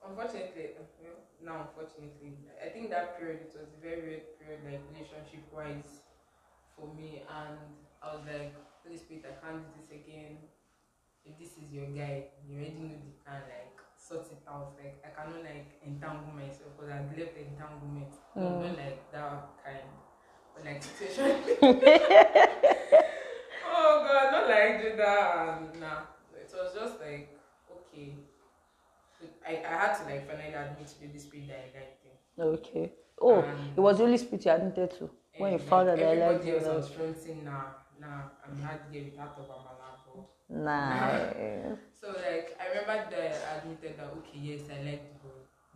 unfortunately, 0.08 0.76
well, 0.76 0.88
now 1.42 1.68
unfortunately, 1.68 2.36
I 2.60 2.68
think 2.68 2.90
that 2.90 3.18
period, 3.18 3.40
it 3.48 3.52
was 3.56 3.68
a 3.72 3.80
very 3.80 4.02
weird 4.02 4.26
period, 4.38 4.60
like, 4.64 4.80
relationship 4.92 5.44
wise 5.52 6.04
for 6.76 6.88
me. 6.94 7.22
And 7.28 7.58
I 8.02 8.14
was 8.14 8.24
like, 8.26 8.54
Holy 8.84 8.98
Spirit, 8.98 9.24
I 9.28 9.34
can't 9.40 9.64
do 9.64 9.68
this 9.80 9.90
again. 9.90 10.38
If 11.24 11.38
this 11.40 11.56
is 11.56 11.72
your 11.72 11.88
guy, 11.92 12.28
you 12.44 12.56
already 12.56 12.76
know 12.76 13.00
the 13.00 13.16
plan, 13.24 13.42
like, 13.48 13.80
sort 13.96 14.28
it 14.28 14.44
out. 14.48 14.76
Like, 14.76 15.00
I 15.04 15.08
cannot, 15.16 15.40
like, 15.40 15.80
entangle 15.84 16.32
myself 16.36 16.76
because 16.76 16.92
I've 16.92 17.12
left 17.16 17.36
entanglement. 17.36 18.12
Mm. 18.36 18.60
not 18.60 18.76
like 18.76 19.00
that 19.12 19.56
kind. 19.64 19.88
But, 20.52 20.64
like, 20.64 20.82
situation. 21.00 21.40
oh, 23.68 23.92
God, 24.04 24.26
not 24.32 24.48
like 24.48 24.84
and 24.84 25.80
Nah. 25.80 26.12
It 26.36 26.52
was 26.52 26.74
just 26.74 27.00
like, 27.00 27.40
okay. 27.72 28.14
I, 29.46 29.62
I 29.64 29.68
had 29.86 29.94
to 29.98 30.04
like 30.04 30.26
finally 30.28 30.54
admit 30.54 30.88
to 30.88 31.08
the 31.12 31.18
spirit 31.18 31.48
that 31.48 31.58
I 31.58 31.78
liked 31.78 32.04
him. 32.04 32.12
Okay. 32.38 32.92
Oh, 33.20 33.42
Um, 33.44 33.72
it 33.76 33.80
was 33.80 33.98
Holy 33.98 34.16
Spirit 34.18 34.44
you 34.44 34.50
admitted 34.50 34.90
to. 34.98 35.10
When 35.38 35.52
you 35.52 35.58
found 35.58 35.88
like, 35.88 35.94
out 35.94 36.00
that 36.00 36.08
I 36.08 36.14
liked 36.14 36.44
everybody 36.46 36.50
else 36.52 36.64
you. 36.66 36.70
was 36.70 36.88
fronting 36.90 37.44
nah 37.44 37.64
nah 38.00 38.30
I'm 38.44 38.60
not 38.60 38.86
to 38.86 38.92
get 38.92 39.04
without 39.10 39.36
of 39.38 39.46
amala 39.48 40.26
Nice. 40.48 41.78
So 42.00 42.08
like 42.08 42.56
I 42.60 42.68
remember 42.68 43.10
that 43.10 43.34
I 43.50 43.58
admitted 43.58 43.98
that 43.98 44.06
okay 44.18 44.38
yes 44.38 44.62
I 44.70 44.82
like 44.84 45.02
the 45.22 45.30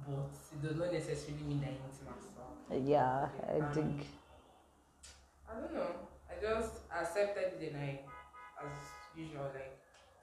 but 0.06 0.30
it 0.54 0.62
does 0.62 0.76
not 0.76 0.92
necessarily 0.92 1.42
mean 1.44 1.60
that 1.60 1.68
I 1.68 1.72
need 1.72 1.82
myself. 2.06 2.86
Yeah, 2.86 3.28
I 3.48 3.58
Um, 3.60 3.72
think. 3.72 4.06
I 5.48 5.60
don't 5.60 5.74
know. 5.74 5.90
I 6.30 6.40
just 6.40 6.74
accepted 6.94 7.58
the 7.60 7.76
I, 7.76 8.00
as 8.62 8.76
usual, 9.16 9.50
like 9.54 9.77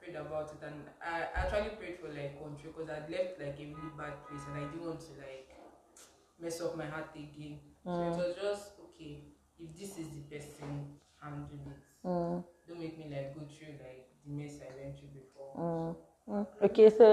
prayed 0.06 0.16
about 0.22 0.52
it 0.54 0.62
and 0.62 0.86
I 1.02 1.26
actually 1.34 1.76
prayed 1.82 1.98
for 2.00 2.10
like 2.14 2.38
control 2.38 2.74
because 2.78 2.90
I'd 2.90 3.10
left 3.10 3.40
like 3.42 3.58
a 3.58 3.66
really 3.66 3.92
bad 3.98 4.14
place 4.30 4.46
and 4.48 4.56
I 4.58 4.70
didn't 4.70 4.86
want 4.86 5.02
to 5.02 5.14
like 5.18 5.50
mess 6.40 6.62
up 6.62 6.78
my 6.78 6.86
heart 6.86 7.10
again. 7.16 7.60
So 7.84 7.92
Mm. 7.92 8.14
it 8.14 8.28
was 8.28 8.36
just 8.42 8.66
okay. 8.86 9.18
If 9.60 9.70
this 9.80 9.98
is 9.98 10.08
the 10.14 10.22
person, 10.30 11.00
handle 11.22 11.48
it. 11.66 11.80
Mm, 12.06 12.44
Don't 12.68 12.80
make 12.82 12.98
me 12.98 13.06
like 13.12 13.34
go 13.34 13.42
through 13.50 13.74
like 13.82 14.06
the 14.26 14.32
mess 14.32 14.62
I 14.62 14.74
went 14.84 14.98
through 14.98 15.10
before. 15.10 15.54
mm, 15.58 15.96
mm. 16.30 16.48
Okay, 16.62 16.90
so 16.90 17.08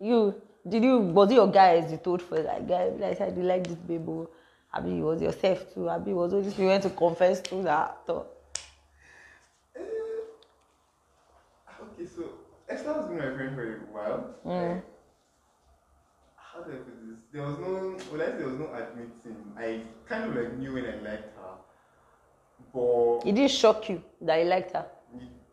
you 0.00 0.34
did 0.68 0.82
you 0.82 0.98
was 0.98 1.30
it 1.30 1.34
your 1.34 1.48
guys 1.50 1.90
you 1.92 1.98
told 1.98 2.22
for 2.22 2.40
like 2.42 2.66
guys 2.66 2.92
like 2.98 3.20
I 3.20 3.30
did 3.30 3.44
like 3.44 3.66
this 3.66 3.76
baby 3.76 4.26
Abi 4.72 4.98
it 4.98 5.02
was 5.02 5.20
yourself 5.22 5.72
too 5.74 5.88
Abi 5.88 6.10
it 6.10 6.14
was 6.14 6.32
all 6.32 6.42
this 6.42 6.58
you 6.58 6.66
went 6.66 6.82
to 6.84 6.90
confess 6.90 7.40
to 7.42 7.62
that 7.62 7.98
so, 8.06 8.26
Okay, 11.80 12.06
so 12.06 12.22
Esther 12.74 12.92
has 12.94 13.06
been 13.06 13.18
my 13.18 13.34
friend 13.34 13.54
for 13.54 13.62
a 13.62 13.76
while. 13.96 14.34
Mm. 14.46 14.74
Like, 14.74 14.84
how 16.36 16.62
do 16.62 16.72
I 16.72 16.76
put 16.76 17.08
this? 17.08 17.18
There 17.32 17.42
was 17.42 17.58
no, 17.58 17.98
well, 18.10 18.22
I 18.22 18.30
there 18.36 18.46
was 18.46 18.58
no 18.58 18.68
admitting. 18.72 19.36
I 19.56 19.82
kind 20.08 20.24
of 20.24 20.36
like 20.36 20.56
knew 20.58 20.74
when 20.74 20.84
I 20.84 20.96
liked 21.10 21.36
her, 21.36 21.54
but 22.72 23.28
it 23.28 23.34
didn't 23.34 23.50
shock 23.50 23.88
you 23.88 24.02
that 24.20 24.38
you 24.38 24.44
liked 24.46 24.72
her 24.72 24.86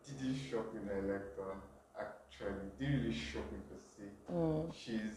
it 0.08 0.18
didn't 0.18 0.38
shock 0.50 0.74
me 0.74 0.80
that 0.86 0.96
I 0.96 1.00
liked 1.00 1.38
her. 1.38 1.54
Actually, 1.98 2.66
it 2.66 2.78
didn't 2.78 3.00
really 3.02 3.14
shock 3.14 3.50
me 3.52 3.58
per 3.68 3.78
se. 3.96 4.02
mm. 4.32 4.74
She's 4.74 5.12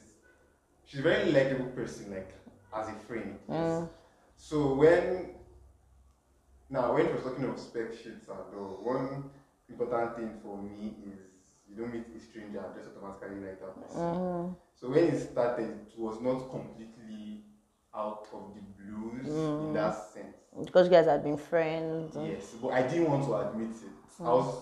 she's 0.86 1.00
a 1.00 1.04
very 1.04 1.32
likable 1.32 1.72
person, 1.72 2.12
like 2.12 2.34
as 2.76 2.90
a 2.90 2.94
friend. 3.08 3.38
yes. 3.50 3.58
Mm. 3.58 3.90
So 4.38 4.74
when 4.76 5.30
now 6.70 6.94
when 6.94 7.08
she 7.08 7.14
was 7.14 7.24
talking 7.24 7.46
of 7.46 7.60
spec 7.60 7.94
sheets 7.94 8.28
and 8.28 8.60
all, 8.60 8.80
one 8.84 9.30
important 9.70 10.16
thing 10.16 10.32
for 10.44 10.62
me 10.62 10.96
is 11.06 11.20
you 11.76 11.82
don't 11.82 11.94
meet 11.94 12.06
a 12.16 12.20
stranger 12.20 12.64
just 12.76 12.90
automatically 12.96 13.46
like 13.46 13.60
that 13.60 13.82
person. 13.82 14.02
Mm. 14.02 14.56
So 14.76 14.90
when 14.90 15.04
it 15.06 15.32
started, 15.32 15.70
it 15.94 16.00
was 16.00 16.22
not 16.22 16.50
completely 16.50 17.44
out 17.94 18.28
of 18.34 18.54
the 18.56 18.62
blues 18.62 19.28
in 19.28 19.32
Mm. 19.32 19.74
that 19.74 19.96
sense. 20.14 20.38
because 20.66 20.88
you 20.88 20.92
guys 20.92 21.06
had 21.06 21.24
been 21.24 21.38
friends 21.38 22.16
Yes, 22.16 22.56
but 22.62 22.70
I 22.74 22.84
didn't 22.84 23.10
want 23.10 23.24
to 23.26 23.36
admit 23.36 23.72
it. 23.72 23.92
I 24.22 24.30
was, 24.30 24.56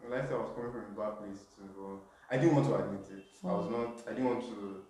when 0.00 0.12
I 0.18 0.22
I 0.26 0.34
was 0.38 0.50
coming 0.54 0.72
from 0.72 0.84
a 0.92 0.96
bad 1.00 1.18
place 1.18 1.44
too, 1.56 1.68
but 1.76 2.34
I 2.34 2.38
didn't 2.40 2.54
want 2.56 2.66
to 2.68 2.74
admit 2.76 3.06
it. 3.10 3.24
I 3.44 3.52
was 3.52 3.70
not, 3.70 4.02
I 4.08 4.14
didn't 4.14 4.26
want 4.30 4.42
to 4.44 4.84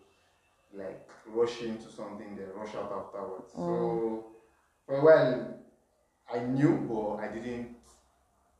like 0.72 1.08
rush 1.26 1.62
into 1.62 1.88
something 1.90 2.36
then 2.36 2.48
rush 2.56 2.74
out 2.74 2.92
afterwards. 2.92 3.52
So 3.52 4.26
for 4.86 4.96
a 4.98 5.04
while, 5.04 5.58
I 6.32 6.38
knew, 6.40 6.76
but 6.88 7.16
I 7.16 7.28
didn't 7.32 7.73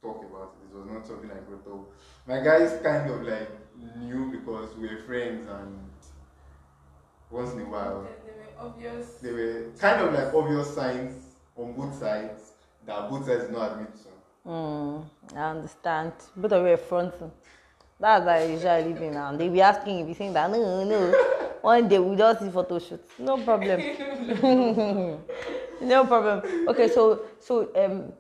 talk 0.05 0.21
about 0.31 0.55
it. 0.61 0.69
It 0.69 0.77
was 0.77 0.87
not 0.93 1.07
something 1.07 1.31
I 1.31 1.41
brought 1.49 1.67
up. 1.75 1.85
My 2.27 2.41
guys 2.49 2.79
kind 2.83 3.11
of 3.11 3.23
like 3.23 3.51
knew 3.99 4.31
because 4.31 4.75
we 4.77 4.87
were 4.89 5.01
friends 5.09 5.49
and 5.49 5.79
once 7.31 7.53
in 7.55 7.61
a 7.61 7.65
while 7.65 8.03
They, 8.05 8.31
there 8.31 8.39
were 8.43 8.67
obvious. 8.67 9.07
there 9.23 9.35
were 9.35 9.71
kind 9.79 10.01
of 10.03 10.13
like 10.13 10.33
obvious 10.35 10.75
signs 10.75 11.15
on 11.57 11.73
both 11.73 11.95
sides 11.99 12.53
that 12.87 13.09
both 13.11 13.27
sides 13.27 13.45
did 13.45 13.53
not 13.53 13.73
admit 13.73 13.93
to. 14.03 14.49
Mm, 14.49 15.05
I 15.35 15.51
understand. 15.51 16.13
Both 16.37 16.53
of 16.53 16.67
you 16.67 16.73
are 16.73 16.77
fronting. 16.77 17.33
That's 17.99 18.25
how 18.25 18.31
I 18.31 18.45
usually 18.45 18.93
be 18.93 19.09
now. 19.09 19.35
They 19.37 19.49
be 19.49 19.61
asking 19.63 20.01
if 20.01 20.09
you 20.09 20.15
think 20.15 20.35
that 20.35 20.51
no, 20.51 20.85
no. 20.85 21.13
One 21.63 21.89
day 21.89 21.99
we 21.99 22.15
just 22.15 22.41
see 22.41 22.51
photo 22.51 22.79
shoot. 22.79 23.03
No 23.19 23.39
problem. 23.39 23.81
no 25.81 26.05
problem. 26.05 26.69
Okay, 26.69 26.89
so 26.89 27.23
so 27.41 27.71
um 27.75 28.13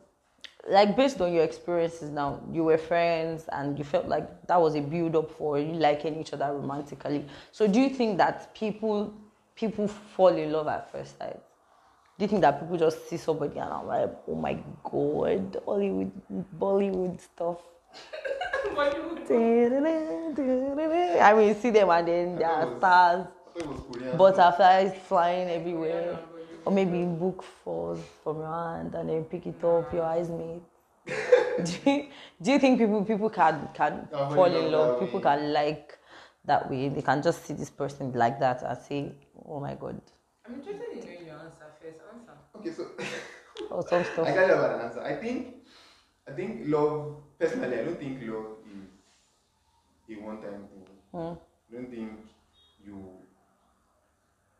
like 0.69 0.97
based 0.97 1.21
on 1.21 1.33
your 1.33 1.45
experiences 1.45 2.11
now, 2.11 2.41
you 2.53 2.65
were 2.65 2.79
friends 2.79 3.47
and 3.53 3.79
you 3.79 3.85
felt 3.85 4.07
like 4.07 4.47
that 4.47 4.61
was 4.61 4.75
a 4.75 4.81
build 4.81 5.15
up 5.17 5.31
for 5.31 5.59
you 5.59 5.73
liking 5.73 6.19
each 6.21 6.33
other 6.33 6.53
romantically. 6.53 7.27
So 7.53 7.67
do 7.67 7.81
you 7.81 7.91
think 7.91 8.19
that 8.19 8.55
people 8.55 9.13
people 9.57 9.89
fall 9.89 10.29
in 10.29 10.53
love 10.53 10.69
at 10.69 10.91
first 10.91 11.19
sight? 11.19 11.41
Do 12.19 12.25
you 12.25 12.29
think 12.29 12.43
that 12.43 12.61
people 12.61 12.77
just 12.77 13.09
see 13.09 13.17
somebody 13.17 13.59
and 13.59 13.73
I'm 13.73 13.87
like, 13.87 14.11
oh 14.29 14.35
my 14.37 14.59
god, 14.85 15.61
Hollywood, 15.65 16.13
Bollywood 16.59 17.21
stuff? 17.21 17.59
I 21.21 21.35
mean, 21.35 21.55
see 21.61 21.71
them 21.71 21.91
and 21.91 22.09
then 22.09 22.37
they 22.37 22.45
are 22.45 22.79
stars, 22.79 23.27
I 23.27 23.51
thought 23.51 23.57
it 23.57 23.67
was 23.67 23.81
Korean. 23.93 24.17
butterflies 24.17 24.95
flying 25.07 25.49
everywhere, 25.51 26.19
or 26.65 26.73
maybe 26.73 27.05
book 27.05 27.43
falls 27.43 28.01
from 28.23 28.39
your 28.39 28.53
hand 28.53 28.95
and 28.95 29.09
then 29.09 29.25
pick 29.25 29.47
it 29.47 29.63
up, 29.65 29.93
your 29.93 30.05
eyes 30.05 30.31
meet. 30.31 30.63
do, 31.65 31.91
you, 31.91 32.09
do 32.41 32.53
you 32.53 32.59
think 32.59 32.79
people 32.79 33.05
people 33.05 33.31
can 33.31 33.69
can 33.75 34.09
Can 34.11 34.31
fall 34.31 34.35
fall 34.35 34.55
in 34.55 34.55
in 34.55 34.71
love 34.73 34.99
love? 34.99 35.01
People 35.01 35.21
way? 35.21 35.23
can 35.23 35.53
like 35.53 35.99
that 36.45 36.71
way. 36.71 36.89
They 36.89 37.03
can 37.03 37.23
just 37.23 37.45
see 37.47 37.55
this 37.55 37.71
person 37.71 38.13
like 38.13 38.39
that 38.41 38.63
and 38.63 38.79
say, 38.79 39.13
oh 39.47 39.61
my 39.61 39.75
god, 39.75 40.01
I'm 40.47 40.55
interested 40.55 40.93
in 40.93 41.01
knowing 41.05 41.27
your 41.27 41.37
answer 41.37 41.67
first. 41.81 42.01
Answer. 42.13 42.33
Okay, 42.57 42.73
so 42.73 42.87
or 43.71 43.83
some 43.89 44.01
I 44.01 44.05
stuff. 44.05 44.27
can't 44.33 44.51
have 44.51 44.71
an 44.71 44.81
answer. 44.81 45.03
I 45.03 45.17
think, 45.17 45.55
I 46.29 46.33
think 46.33 46.63
love. 46.67 47.17
Personally, 47.39 47.79
I 47.81 47.85
don't 47.85 47.99
think 47.99 48.23
love 48.23 48.47
is 48.73 50.17
a 50.17 50.21
one-time 50.23 50.69
thing. 50.69 50.87
Mm. 51.13 51.39
I 51.39 51.75
don't 51.75 51.91
think 51.91 52.11
you. 52.85 53.11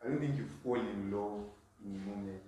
I 0.05 0.09
don't 0.09 0.21
think 0.21 0.37
you 0.37 0.47
fall 0.63 0.77
in 0.81 1.11
love 1.11 1.41
in 1.85 1.95
a 1.95 2.09
moment. 2.09 2.43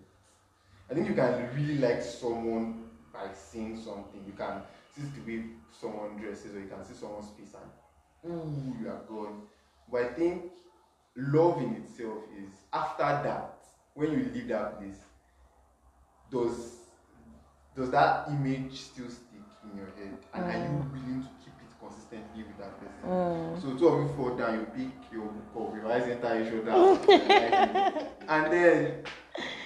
I 0.91 0.95
think 0.95 1.09
you 1.09 1.15
can 1.15 1.49
really 1.55 1.79
like 1.79 2.03
someone 2.03 2.85
by 3.13 3.33
seeing 3.33 3.77
something. 3.77 4.23
You 4.27 4.33
can 4.33 4.63
see 4.95 5.03
the 5.03 5.27
way 5.27 5.45
someone 5.81 6.17
dresses, 6.17 6.55
or 6.55 6.61
you 6.61 6.69
can 6.69 6.85
see 6.85 6.95
someone's 6.95 7.31
face 7.31 7.55
and 7.55 8.33
ooh, 8.33 8.77
you 8.81 8.89
are 8.89 9.03
gone. 9.09 9.43
But 9.91 10.03
I 10.03 10.09
think 10.09 10.43
love 11.17 11.61
in 11.63 11.75
itself 11.75 12.19
is 12.39 12.51
after 12.73 13.03
that, 13.03 13.59
when 13.95 14.13
you 14.13 14.31
leave 14.33 14.49
that 14.49 14.79
place, 14.79 14.99
does 16.31 16.77
does 17.75 17.91
that 17.91 18.29
image 18.29 18.81
still 18.81 19.09
stick 19.09 19.41
in 19.65 19.77
your 19.77 19.87
head? 19.97 20.19
And 20.35 20.45
are 20.45 20.59
you 20.59 20.75
mm. 20.79 20.93
willing 20.93 21.29
to 21.45 21.46
consistently 21.87 22.43
with 22.45 22.59
that 22.59 22.79
person? 22.81 23.09
Mm. 23.09 23.63
So 23.63 23.77
two 23.79 23.89
of 23.89 24.03
you 24.03 24.17
fall 24.17 24.37
down, 24.37 24.55
you 24.61 24.67
pick 24.77 25.13
your 25.13 25.27
book 25.27 25.69
up, 25.69 25.75
revise 25.75 26.03
enter 26.09 26.41
each 26.43 26.53
other, 26.69 28.11
and 28.29 28.53
then 28.53 29.03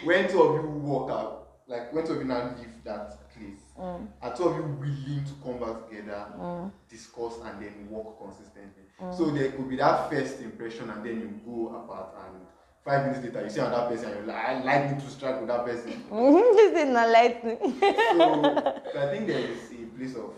when 0.05 0.29
two 0.29 0.43
of 0.43 0.55
you 0.63 0.71
walk 0.71 1.11
out, 1.11 1.49
like 1.67 1.93
when 1.93 2.05
two 2.07 2.13
of 2.15 2.19
you 2.19 2.25
now 2.25 2.55
leave 2.59 2.83
that 2.85 3.11
place, 3.33 3.59
Mm. 3.79 4.09
are 4.21 4.37
two 4.37 4.45
of 4.45 4.57
you 4.57 4.63
willing 4.79 5.25
to 5.25 5.33
come 5.43 5.59
back 5.59 5.89
together, 5.89 6.27
Mm. 6.39 6.71
discuss, 6.91 7.39
and 7.45 7.63
then 7.63 7.89
work 7.91 8.19
consistently? 8.19 8.85
So 9.17 9.31
there 9.31 9.53
could 9.53 9.69
be 9.71 9.77
that 9.77 10.11
first 10.11 10.43
impression, 10.43 10.91
and 10.91 11.03
then 11.03 11.21
you 11.21 11.41
go 11.47 11.75
apart, 11.75 12.15
and 12.27 12.45
five 12.85 13.07
minutes 13.07 13.25
later 13.25 13.43
you 13.45 13.49
see 13.51 13.61
another 13.61 13.89
person, 13.89 14.11
and 14.11 14.17
you're 14.19 14.27
like, 14.35 14.45
I 14.45 14.63
like 14.63 14.91
me 14.95 15.03
to 15.03 15.11
strike 15.11 15.39
with 15.41 15.49
that 15.49 15.65
person. 15.65 16.05
this 16.11 16.83
is 16.83 16.89
not 16.91 17.09
lightning. 17.09 17.57
so, 17.61 17.73
so 18.93 19.01
I 19.09 19.11
think 19.11 19.27
there 19.27 19.39
is 19.39 19.73
a 19.73 19.87
place 19.97 20.15
of 20.17 20.35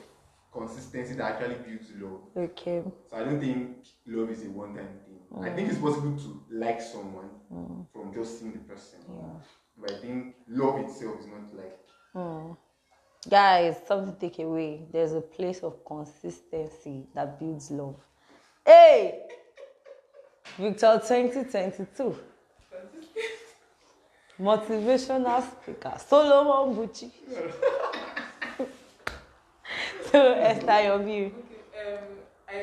consistency 0.53 1.15
that 1.15 1.33
actually 1.33 1.57
builds 1.67 1.91
love. 2.01 2.21
okay. 2.37 2.83
So 3.11 3.17
I 3.17 3.25
don't 3.25 3.41
think 3.41 3.79
love 4.07 4.31
is 4.31 4.45
a 4.45 4.51
one-time 4.51 4.89
thing. 5.07 5.43
I 5.43 5.51
think 5.51 5.71
it's 5.71 5.79
possible 5.79 6.17
to 6.17 6.43
like 6.51 6.81
someone 6.81 7.31
from 7.93 8.13
just 8.15 8.39
seeing 8.39 8.53
the 8.53 8.59
person. 8.61 9.01
But 9.79 9.93
I 9.93 9.99
think 10.01 10.37
love 10.49 10.81
itself 10.81 11.21
is 11.21 11.27
not 11.27 11.55
like 11.55 11.79
Mm. 12.15 12.57
Guys, 13.31 13.77
something 13.87 14.15
to 14.15 14.21
take 14.21 14.39
away. 14.41 14.83
There's 14.93 15.13
a 15.13 15.21
place 15.21 15.61
of 15.61 15.83
consistency 15.85 17.07
that 17.15 17.39
builds 17.39 17.71
love. 17.71 17.97
Hey! 18.67 19.23
Victor 20.59 21.01
2022. 21.07 22.19
Motivational 24.41 25.43
speaker. 25.51 25.95
Solomon 26.07 26.75
Buchi. 26.77 27.11
so, 30.13 30.33
Esther, 30.35 30.83
your 30.83 30.99
view. 30.99 31.33
Okay. 31.33 31.97
Um, 31.97 32.05
I, 32.49 32.57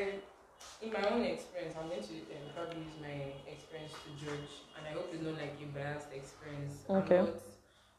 in 0.82 0.92
my 0.92 1.02
own 1.10 1.24
experience, 1.24 1.74
I'm 1.78 1.88
going 1.88 2.02
to 2.02 2.14
um, 2.34 2.46
probably 2.54 2.82
use 2.82 2.96
my 3.02 3.34
experience 3.50 3.92
to 3.92 4.10
judge, 4.24 4.50
and 4.76 4.86
I 4.86 4.92
hope 4.94 5.10
it's 5.12 5.22
not 5.22 5.34
like 5.36 5.54
a 5.60 5.66
biased 5.74 6.12
experience. 6.14 6.86
Okay. 6.88 7.18
I'm 7.18 7.26
not, 7.26 7.34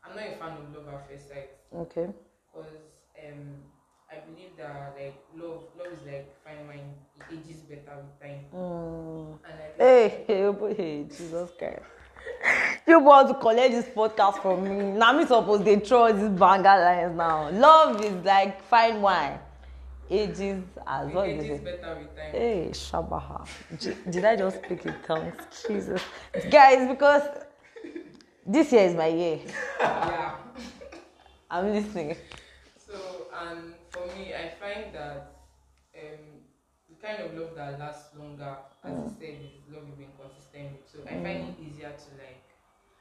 I'm 0.04 0.16
not 0.16 0.28
a 0.28 0.36
fan 0.40 0.54
of 0.58 0.66
love 0.74 0.88
at 0.94 1.10
first 1.10 1.30
sight 1.30 1.50
Okay. 1.76 2.08
because 2.54 2.72
um, 3.20 3.64
I 4.12 4.16
believe 4.26 4.56
that 4.58 4.96
like 4.98 5.16
love, 5.36 5.64
love 5.78 5.92
is 5.94 6.04
like 6.08 6.32
fine 6.44 6.68
wine. 6.68 6.96
It 7.20 7.26
ages 7.32 7.62
better 7.68 7.96
with 8.02 8.16
time, 8.20 8.46
Mm. 8.54 9.38
and 9.48 9.58
I 9.62 9.84
Hey, 9.84 10.24
hey, 10.28 10.52
boy, 10.60 10.74
hey, 10.76 11.06
Jesus 11.06 11.52
Christ. 11.58 12.01
you 12.88 13.00
want 13.00 13.28
to 13.30 13.34
collect 13.36 13.72
this 13.74 13.86
podcast 13.86 14.42
from 14.42 14.64
me. 14.64 14.98
Now 14.98 15.14
me 15.14 15.26
suppose 15.26 15.64
they 15.64 15.80
throw 15.80 16.12
these 16.12 16.30
banger 16.30 16.64
lines 16.64 17.16
now. 17.16 17.50
Love 17.52 18.04
is 18.04 18.24
like 18.26 18.62
fine 18.64 19.02
wine. 19.02 19.40
Ages 20.10 20.64
as 20.86 21.08
It 21.08 21.14
what 21.16 21.30
is 21.30 21.44
ages 21.46 21.60
it? 21.60 21.64
better 21.64 21.96
with 22.00 22.16
time. 22.18 22.32
Hey, 22.32 22.70
Shabaha. 22.74 23.48
Did 24.12 24.26
I 24.26 24.36
just 24.36 24.64
speak 24.64 24.86
in 24.86 24.96
tongues? 25.08 25.34
Jesus. 25.68 26.02
Guys, 26.50 26.88
because 26.90 27.24
this 28.46 28.72
year 28.74 28.84
is 28.90 28.96
my 28.96 29.08
year. 29.08 29.40
Yeah. 29.80 30.36
I'm 31.50 31.72
listening. 31.74 32.16
So, 32.78 32.94
and 33.42 33.74
for 33.90 34.06
me, 34.18 34.34
I 34.34 34.50
find 34.60 34.94
that 34.94 35.34
um, 35.96 36.31
kind 37.02 37.20
of 37.20 37.34
love 37.34 37.56
that 37.56 37.80
lasts 37.80 38.16
longer, 38.16 38.58
as 38.84 39.00
you 39.02 39.08
said, 39.08 39.36
is 39.44 39.68
love 39.74 39.84
you've 39.88 39.98
been 39.98 40.14
consistent 40.20 40.72
with. 40.74 40.88
So, 40.88 41.00
I 41.10 41.16
find 41.16 41.44
it 41.44 41.60
easier 41.60 41.90
to 41.92 42.10
like. 42.18 42.44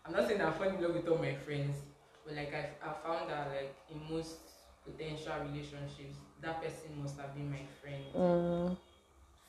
I'm 0.04 0.12
not 0.12 0.26
saying 0.26 0.40
I 0.40 0.50
fall 0.50 0.68
in 0.68 0.80
love 0.80 0.94
with 0.94 1.08
all 1.08 1.18
my 1.18 1.34
friends, 1.34 1.76
but 2.24 2.34
like 2.34 2.52
I, 2.54 2.88
I 2.88 2.92
found 3.04 3.30
that 3.30 3.48
like 3.48 3.76
in 3.90 4.00
most 4.10 4.38
potential 4.84 5.34
relationships, 5.42 6.16
that 6.40 6.62
person 6.62 7.00
must 7.02 7.18
have 7.20 7.34
been 7.34 7.50
my 7.50 7.64
friend 7.82 8.04
Mm, 8.14 8.76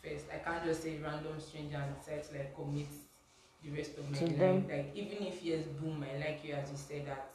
first. 0.04 0.26
I 0.34 0.38
can't 0.38 0.64
just 0.66 0.84
say 0.84 1.00
random 1.04 1.40
stranger 1.40 1.78
and 1.78 1.96
decide 1.96 2.24
to 2.30 2.38
like 2.38 2.56
commit 2.56 2.88
the 3.64 3.70
rest 3.72 3.98
of 3.98 4.10
my 4.10 4.20
To 4.20 4.26
life. 4.26 4.38
them. 4.38 4.68
Like 4.70 4.92
even 4.96 5.24
if 5.24 5.44
yes, 5.44 5.66
boom, 5.80 6.04
I 6.04 6.18
like 6.20 6.44
you 6.44 6.54
as 6.54 6.70
you 6.72 6.78
said 6.78 7.08
that. 7.08 7.32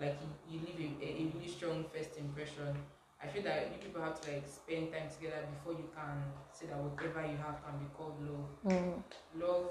Like 0.00 0.16
you, 0.48 0.58
you 0.60 0.66
leave 0.66 0.80
a, 1.00 1.04
a, 1.04 1.08
a 1.22 1.32
really 1.34 1.48
strong 1.48 1.84
first 1.92 2.16
impression. 2.18 2.76
I 3.22 3.28
feel 3.28 3.42
that 3.44 3.68
you 3.68 3.78
people 3.84 4.02
have 4.02 4.16
to 4.20 4.24
like 4.32 4.44
spend 4.48 4.92
time 4.92 5.08
together 5.12 5.44
before 5.52 5.74
you 5.76 5.88
can 5.92 6.32
say 6.52 6.66
that 6.66 6.78
whatever 6.80 7.20
you 7.28 7.36
have 7.36 7.60
can 7.64 7.76
be 7.78 7.88
called 7.96 8.16
love. 8.24 8.48
mm, 8.64 8.96
Love, 9.36 9.70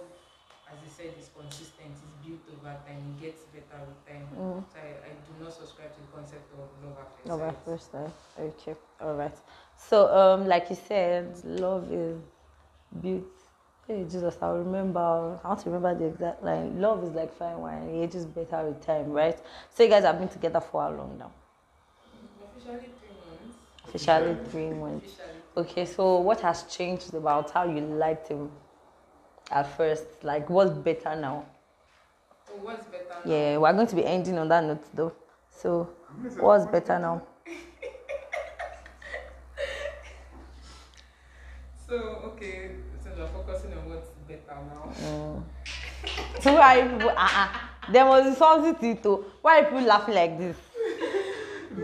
as 0.70 0.78
you 0.86 0.90
said, 0.90 1.12
is 1.18 1.30
consistent. 1.34 1.90
It's 1.98 2.14
built 2.22 2.46
over 2.54 2.74
time. 2.86 3.02
It 3.18 3.18
gets 3.26 3.42
better 3.50 3.82
with 3.90 4.00
time. 4.06 4.26
mm. 4.38 4.62
So 4.70 4.78
I, 4.80 4.90
I 5.10 5.12
do 5.26 5.34
not 5.42 5.54
subscribe 5.54 5.92
to 5.98 6.02
the 6.02 6.12
concept 6.14 6.46
of 6.54 6.70
love 6.86 6.98
at 7.02 7.10
first 7.18 7.26
Love 7.26 7.42
my 7.42 7.78
sight. 7.78 8.14
Okay, 8.40 8.76
all 9.02 9.16
right. 9.16 9.36
So, 9.78 10.08
um, 10.14 10.48
like 10.48 10.70
you 10.70 10.78
said, 10.88 11.34
love 11.44 11.92
is 11.92 12.18
built. 13.02 13.24
Hey, 13.88 14.04
Jesus, 14.04 14.38
I 14.42 14.50
remember. 14.52 15.00
I 15.44 15.48
want 15.48 15.60
to 15.62 15.70
remember 15.72 15.98
the 15.98 16.06
exact 16.14 16.44
line. 16.44 16.80
Love 16.80 17.04
is 17.04 17.12
like 17.14 17.34
fine 17.36 17.58
wine; 17.60 17.90
it 17.90 18.04
ages 18.04 18.26
better 18.26 18.64
with 18.66 18.86
time, 18.86 19.10
right? 19.12 19.38
So, 19.74 19.84
you 19.84 19.90
guys 19.90 20.04
have 20.04 20.20
been 20.20 20.30
together 20.30 20.62
for 20.62 20.82
how 20.84 20.92
long 20.92 21.18
now? 21.18 21.32
Officially. 22.44 22.99
Officially 23.90 24.38
three 24.52 24.70
months. 24.70 25.16
Okay, 25.58 25.84
so 25.86 26.20
what 26.20 26.40
has 26.42 26.64
changed 26.64 27.14
about 27.16 27.50
how 27.50 27.66
you 27.66 27.82
liked 27.82 28.28
him 28.28 28.52
at 29.52 29.76
first? 29.76 30.06
Like, 30.22 30.48
what's 30.50 30.78
better 30.78 31.16
now? 31.16 31.46
What's 32.62 32.86
better 32.86 33.06
now? 33.26 33.32
Yeah, 33.32 33.58
we're 33.58 33.74
going 33.74 33.88
to 33.88 33.96
be 33.96 34.06
ending 34.06 34.38
on 34.38 34.48
that 34.50 34.64
note 34.64 34.84
though. 34.94 35.14
So, 35.50 35.90
what's 36.38 36.66
better 36.68 37.00
now? 37.00 37.24
So 41.88 41.96
okay, 41.96 42.76
so 43.04 43.10
we're 43.18 43.28
focusing 43.30 43.74
on 43.74 43.90
what's 43.90 44.10
better 44.28 44.62
now. 44.70 44.94
Mm. 45.02 45.44
So 46.40 46.54
why 46.54 46.88
people? 46.88 47.10
Uh-uh. 47.10 47.50
There 47.92 48.06
was 48.06 48.38
something 48.38 48.96
to. 49.02 49.26
Why 49.42 49.64
people 49.64 49.82
laughing 49.82 50.14
like 50.14 50.38
this? 50.38 50.56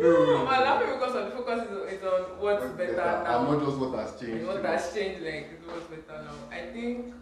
No, 0.01 0.47
I'm 0.47 0.61
laughing 0.61 0.93
because 0.93 1.15
of 1.15 1.25
the 1.25 1.31
focus 1.31 1.63
is, 1.69 1.93
is 1.99 2.03
on 2.03 2.21
what's 2.39 2.65
better 2.77 2.95
now. 2.97 3.39
And 3.39 3.47
not 3.51 3.65
just 3.65 3.77
what 3.77 3.99
has 3.99 4.11
And 4.21 4.29
changed. 4.31 4.47
what 4.47 4.65
has 4.65 4.93
changed, 4.93 5.21
like 5.23 5.49
is 5.55 5.65
what's 5.67 5.87
better 5.87 6.23
now. 6.23 6.37
I 6.51 6.71
think 6.71 7.13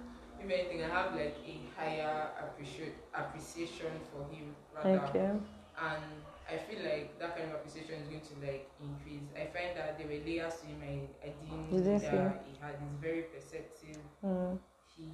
if 0.44 0.50
anything, 0.52 0.84
I 0.84 0.90
have 0.90 1.14
like 1.16 1.38
a 1.46 1.56
higher 1.80 2.28
appreciate 2.42 2.96
appreciation 3.14 3.92
for 4.12 4.26
him 4.34 4.56
rather. 4.76 5.00
Okay. 5.10 5.30
and 5.30 6.04
I 6.50 6.58
feel 6.58 6.84
like 6.84 7.18
that 7.20 7.38
kind 7.38 7.50
of 7.50 7.56
appreciation 7.56 8.02
is 8.04 8.08
going 8.10 8.22
to 8.22 8.36
like 8.46 8.70
increase. 8.84 9.24
I 9.36 9.48
find 9.56 9.72
that 9.78 9.98
there 9.98 10.08
were 10.08 10.20
layers 10.26 10.60
to 10.62 10.66
him 10.68 10.82
I, 10.84 11.08
I 11.24 11.30
didn't 11.32 11.72
You 11.72 11.80
didn't 11.80 11.94
know 11.94 12.00
see? 12.00 12.16
that 12.18 12.46
he 12.46 12.54
had. 12.60 12.76
He's 12.84 12.96
very 13.00 13.22
perceptive. 13.32 13.98
Mm. 14.26 14.58
He 14.98 15.08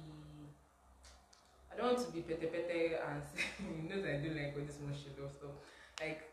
I 1.72 1.76
don't 1.76 1.94
want 1.94 2.04
to 2.06 2.12
be 2.12 2.20
pete 2.22 2.40
pete 2.40 2.98
and 2.98 3.22
say 3.22 3.46
he 3.62 3.86
knows 3.88 4.04
I 4.04 4.18
do 4.18 4.34
like 4.34 4.52
all 4.58 4.66
this 4.66 4.78
much 4.84 4.98
shit 5.06 5.14
of 5.22 5.30
stuff. 5.30 5.54
Like 6.02 6.29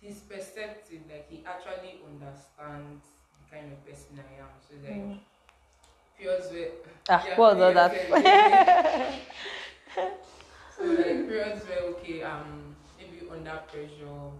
he's 0.00 0.20
perceptive, 0.20 1.02
like 1.10 1.28
he 1.30 1.44
actually 1.46 2.00
understands 2.06 3.04
the 3.38 3.44
kind 3.56 3.72
of 3.72 3.78
person 3.86 4.18
I 4.20 4.40
am. 4.42 4.52
So 4.60 4.74
like 4.82 4.98
Mm. 4.98 5.20
periods 6.16 6.50
where 6.52 6.70
Ah, 7.10 7.24
Yeah, 7.26 7.36
what 7.36 7.56
was 7.58 7.74
that? 7.74 7.92
So 10.76 10.84
like 10.84 11.26
periods 11.28 11.64
where 11.66 11.82
okay, 11.92 12.22
um, 12.22 12.76
maybe 12.96 13.28
under 13.30 13.58
pressure, 13.70 14.30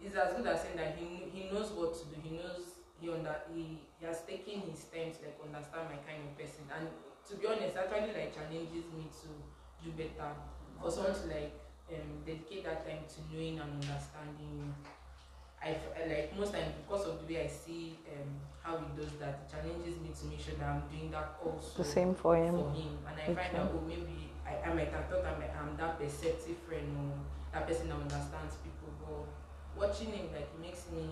it's 0.00 0.16
as 0.16 0.32
good 0.34 0.46
as 0.46 0.62
saying 0.62 0.76
that 0.76 0.96
he 0.96 1.28
he 1.32 1.50
knows 1.52 1.70
what 1.72 1.92
to 1.98 2.04
do. 2.08 2.16
He 2.24 2.36
knows 2.36 2.80
he 3.00 3.10
under 3.10 3.36
he, 3.54 3.78
he 3.98 4.06
has 4.06 4.24
taken 4.24 4.62
his 4.70 4.84
time 4.88 5.12
to 5.12 5.18
like 5.28 5.38
understand 5.44 5.86
my 5.92 6.00
kind 6.08 6.24
of 6.24 6.32
person. 6.38 6.64
And 6.72 6.88
to 7.28 7.32
be 7.36 7.46
honest, 7.46 7.76
actually 7.76 8.12
like 8.16 8.32
challenges 8.34 8.86
me 8.96 9.06
to 9.22 9.28
do 9.84 9.90
better. 9.92 10.30
For 10.80 10.90
someone 10.90 11.14
to 11.14 11.26
like 11.28 11.52
um 11.94 12.22
dedicate 12.26 12.64
that 12.64 12.86
time 12.86 13.02
to 13.08 13.18
knowing 13.32 13.58
and 13.58 13.70
understanding 13.82 14.50
you. 14.58 14.68
I 15.62 15.70
f- 15.76 15.92
I 15.96 16.08
like 16.08 16.38
most 16.38 16.52
times 16.52 16.72
because 16.80 17.06
of 17.06 17.20
the 17.20 17.26
way 17.34 17.44
I 17.44 17.48
see 17.48 17.98
um 18.12 18.30
how 18.62 18.76
he 18.78 18.88
does 19.00 19.12
that, 19.20 19.44
it 19.44 19.52
challenges 19.52 19.96
me 20.00 20.10
to 20.12 20.24
make 20.26 20.40
sure 20.40 20.54
that 20.58 20.68
I'm 20.68 20.82
doing 20.88 21.10
that 21.10 21.36
also 21.44 21.82
The 21.82 21.84
same 21.88 22.14
for 22.14 22.36
him. 22.36 22.56
for 22.56 22.70
him. 22.72 22.92
And 23.08 23.16
I 23.20 23.24
find 23.24 23.38
Okay. 23.38 23.52
that 23.56 23.72
oh 23.74 23.84
maybe 23.86 24.32
I, 24.46 24.70
I 24.70 24.74
might 24.74 24.92
have 24.92 25.06
thought 25.08 25.24
I'm, 25.24 25.40
I'm 25.58 25.76
that 25.76 25.98
perceptive 26.00 26.58
friend 26.68 26.88
or 26.96 27.12
that 27.52 27.66
person 27.68 27.88
that 27.88 27.96
understands 28.00 28.56
people, 28.64 28.90
but 29.00 29.26
watching 29.80 30.12
him 30.12 30.26
like 30.32 30.48
it 30.54 30.60
makes 30.60 30.84
me 30.92 31.08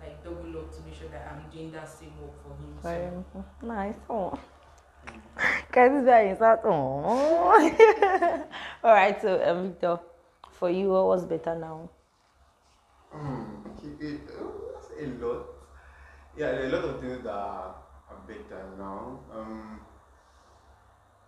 like 0.00 0.22
double 0.24 0.52
up 0.58 0.70
to 0.74 0.80
make 0.86 0.94
sure 0.94 1.08
that 1.08 1.26
I'm 1.30 1.48
doing 1.50 1.70
that 1.72 1.88
same 1.88 2.12
work 2.20 2.34
for 2.42 2.52
him. 2.54 2.70
For 2.80 2.92
So, 2.92 2.98
him. 3.00 3.44
Nice. 3.68 3.96
Oh. 4.10 4.38
Guys, 5.82 5.90
this 5.92 6.00
is 6.00 6.04
very 6.06 6.36
sad. 6.36 6.58
Oh. 6.64 8.44
All 8.82 8.92
right. 8.92 9.20
So, 9.22 9.40
um, 9.44 9.68
Victor, 9.68 10.00
for 10.52 10.70
you, 10.70 10.88
what 10.90 11.06
was 11.06 11.24
better 11.24 11.56
now? 11.56 11.88
Keep 13.80 14.02
it. 14.02 14.20
Oh, 14.40 14.52
that's 14.74 14.88
a 15.00 15.24
lot. 15.24 15.46
Yeah, 16.36 16.50
there 16.50 16.62
are 16.64 16.66
a 16.66 16.68
lot 16.70 16.84
of 16.84 17.00
things 17.00 17.22
that 17.22 17.30
are 17.30 17.76
better 18.26 18.64
now. 18.76 19.20
Um, 19.32 19.80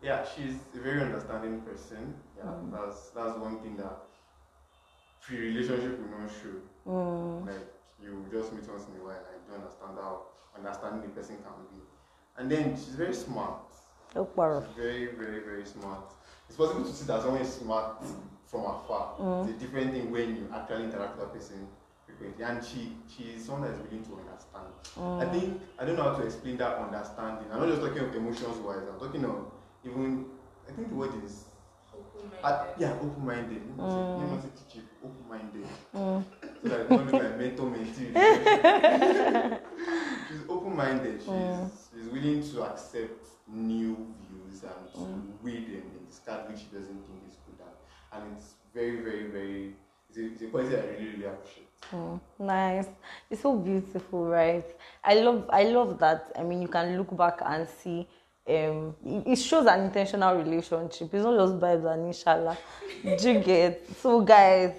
yeah, 0.03 0.25
she's 0.25 0.57
a 0.75 0.81
very 0.81 1.01
understanding 1.03 1.61
person. 1.61 2.15
Yeah, 2.37 2.51
Mm. 2.51 2.73
that's 2.73 3.11
that's 3.11 3.39
one 3.39 3.61
thing 3.61 3.77
that 3.77 3.99
pre-relationship 5.21 5.99
will 6.01 6.19
not 6.19 6.31
show. 6.31 6.57
Mm. 6.87 7.47
Like 7.47 7.69
you 8.03 8.27
just 8.33 8.53
meet 8.53 8.69
once 8.69 8.87
in 8.89 9.01
a 9.01 9.05
while 9.05 9.23
and 9.31 9.39
you 9.39 9.53
don't 9.53 9.63
understand 9.63 9.99
how 10.01 10.23
understanding 10.57 11.03
the 11.03 11.09
person 11.21 11.37
can 11.37 11.55
be. 11.71 11.83
And 12.37 12.51
then 12.51 12.75
she's 12.75 12.97
very 12.97 13.15
smart. 13.15 13.70
No 14.15 14.25
quarrel. 14.25 14.65
She's 14.67 14.77
very, 14.77 15.07
very, 15.07 15.41
very 15.41 15.65
smart. 15.65 16.13
It's 16.49 16.57
possible 16.57 16.85
to 16.85 16.93
see 16.93 17.05
that 17.07 17.23
someone 17.23 17.41
is 17.43 17.53
smart 17.55 18.03
from 18.47 18.61
afar. 18.65 19.15
Mm. 19.21 19.49
It's 19.49 19.57
a 19.57 19.65
different 19.67 19.93
thing 19.93 20.11
when 20.11 20.37
you 20.37 20.49
actually 20.53 20.85
interact 20.85 21.17
with 21.17 21.27
that 21.27 21.33
person 21.35 21.69
frequently. 22.05 22.45
And 22.45 22.65
she 22.65 22.97
she 23.07 23.23
is 23.35 23.45
someone 23.45 23.63
that 23.71 23.79
is 23.79 23.83
willing 23.87 24.05
to 24.05 24.19
understand. 24.19 24.67
I 24.97 25.25
Mm. 25.25 25.33
think 25.33 25.63
I 25.79 25.85
don't 25.85 25.97
know 25.97 26.03
how 26.11 26.15
to 26.19 26.25
explain 26.25 26.57
that 26.59 26.77
understanding. 26.79 27.47
I'm 27.53 27.61
not 27.61 27.69
just 27.69 27.83
talking 27.83 28.03
of 28.05 28.15
emotions 28.15 28.57
wise, 28.59 28.83
I'm 28.93 28.99
talking 28.99 29.25
of 29.25 29.53
even 29.85 30.27
I 30.69 30.73
think 30.73 30.89
the 30.89 30.95
word 30.97 31.15
is 31.25 31.45
open-minded. 31.95 32.45
uh, 32.45 32.65
yeah, 32.79 32.93
open 33.01 33.25
minded. 33.27 33.63
Let 33.67 33.87
me 33.87 33.91
say- 33.91 33.97
let 33.97 34.19
Mm. 34.19 34.31
not 34.31 34.43
say 34.43 34.49
teaching, 34.59 34.89
open 35.05 35.29
minded. 35.29 35.67
Mm. 35.95 36.25
So 36.63 36.69
that 36.69 36.81
it 36.81 36.89
don't 36.89 37.07
look 37.07 37.23
like 37.23 37.39
mentor 37.39 37.67
mentee. 37.71 38.15
relationship. 38.15 39.67
she's 40.29 40.43
open 40.49 40.77
minded. 40.77 41.21
She's 41.21 41.29
Mm. 41.31 41.71
She's 41.93 42.07
willing 42.09 42.43
to 42.43 42.63
accept 42.63 43.27
new 43.49 44.15
views 44.29 44.63
and 44.63 44.93
to 44.93 44.99
Mm. 45.01 45.43
weigh 45.43 45.65
them 45.65 45.83
and 45.97 46.07
discard 46.09 46.49
which 46.49 46.61
she 46.61 46.67
doesn't 46.77 47.03
think 47.07 47.23
is 47.29 47.37
good 47.47 47.61
at. 47.67 47.77
And 48.13 48.37
it's 48.37 48.55
very, 48.75 49.01
very, 49.01 49.27
very 49.29 49.75
it's 50.09 50.19
a, 50.19 50.27
it's 50.27 50.43
a 50.43 50.47
quality 50.47 50.77
I 50.77 50.81
really, 50.81 51.11
really 51.11 51.25
appreciate. 51.27 51.69
Mm, 51.93 52.21
nice. 52.39 52.87
It's 53.31 53.43
so 53.43 53.57
beautiful, 53.57 54.27
right? 54.27 54.65
I 55.05 55.15
love 55.15 55.49
I 55.51 55.65
love 55.65 55.99
that. 55.99 56.33
I 56.37 56.43
mean 56.43 56.63
you 56.63 56.69
can 56.69 56.97
look 56.97 57.17
back 57.17 57.41
and 57.45 57.67
see 57.69 58.07
um 58.49 58.95
it, 59.05 59.27
it 59.33 59.37
shows 59.37 59.67
an 59.67 59.85
intentional 59.85 60.37
relationship. 60.37 61.13
It's 61.15 61.25
not 61.25 61.37
just 61.39 61.59
vibes 61.61 61.93
and 61.93 62.07
inshallah. 62.07 62.59
Do 63.19 63.33
you 63.33 63.41
get 63.41 63.83
so 64.03 64.21
guys 64.21 64.73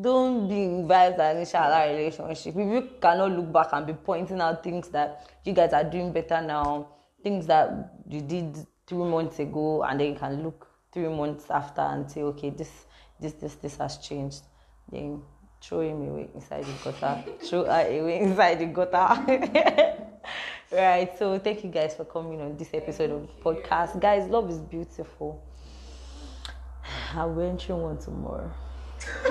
don't 0.00 0.48
be 0.48 0.62
involved 0.64 1.20
in 1.20 1.36
inshallah 1.38 1.88
relationship. 1.92 2.56
If 2.56 2.56
you 2.56 2.88
cannot 3.00 3.32
look 3.32 3.52
back 3.52 3.68
and 3.72 3.86
be 3.86 3.92
pointing 3.92 4.40
out 4.40 4.62
things 4.64 4.88
that 4.88 5.30
you 5.44 5.52
guys 5.52 5.72
are 5.72 5.84
doing 5.84 6.12
better 6.12 6.40
now, 6.40 6.88
things 7.22 7.46
that 7.46 7.94
you 8.08 8.20
did 8.20 8.56
three 8.86 9.04
months 9.04 9.38
ago, 9.38 9.82
and 9.84 10.00
then 10.00 10.14
you 10.14 10.18
can 10.18 10.42
look 10.42 10.66
three 10.92 11.08
months 11.08 11.50
after 11.50 11.82
and 11.82 12.10
say, 12.10 12.22
okay, 12.22 12.50
this 12.50 12.86
this 13.20 13.34
this 13.34 13.54
this 13.54 13.76
has 13.76 13.98
changed. 13.98 14.42
Then 14.90 15.22
throw 15.62 15.80
him 15.80 16.08
away 16.08 16.28
inside 16.34 16.64
the 16.64 16.72
gutter. 16.90 17.24
throw 17.42 17.64
her 17.64 18.00
away 18.00 18.20
inside 18.20 18.58
the 18.58 18.66
gutter. 18.66 19.94
right. 20.72 21.18
So 21.18 21.38
thank 21.38 21.62
you 21.64 21.70
guys 21.70 21.94
for 21.94 22.04
coming 22.04 22.40
on 22.40 22.56
this 22.56 22.70
episode 22.74 23.10
of 23.10 23.22
the 23.22 23.42
podcast. 23.42 24.00
Guys, 24.00 24.28
love 24.28 24.50
is 24.50 24.58
beautiful. 24.58 25.42
I'm 27.14 27.36
venturing 27.36 27.80
one 27.80 27.98
tomorrow. 27.98 28.50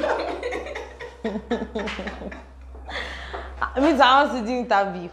I 1.23 1.29
mean, 3.79 4.01
I 4.01 4.23
want 4.23 4.31
ah, 4.31 4.39
to 4.39 4.45
do 4.45 4.51
interview. 4.51 5.09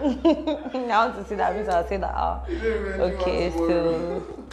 I 0.00 1.06
want 1.06 1.16
to 1.16 1.24
see 1.28 1.34
that. 1.34 1.54
means 1.54 1.68
I'll 1.68 1.88
say 1.88 1.96
that. 1.96 2.14
Oh, 2.16 2.44
okay, 3.00 3.50
so 3.50 4.46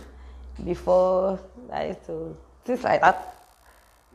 before 0.64 1.40
I 1.72 1.96
so 2.08 2.36
things 2.66 2.84
like 2.84 3.02
that, 3.02 3.36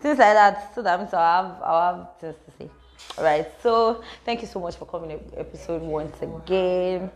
things 0.00 0.18
like 0.18 0.34
that, 0.34 0.74
so 0.74 0.82
that 0.82 0.98
means 0.98 1.14
I'll 1.14 1.44
have 1.44 1.62
I'll 1.62 1.94
have 1.94 2.18
things 2.18 2.36
to 2.46 2.50
say. 2.58 2.70
All 3.16 3.24
right. 3.24 3.46
So 3.62 4.02
thank 4.24 4.42
you 4.42 4.48
so 4.48 4.58
much 4.58 4.76
for 4.76 4.86
coming 4.86 5.10
to 5.10 5.38
episode 5.38 5.82
once 5.82 6.20
again. 6.20 7.10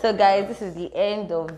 So 0.00 0.12
guys, 0.12 0.46
this 0.46 0.62
is 0.62 0.74
the 0.74 0.94
end 0.94 1.32
of 1.32 1.50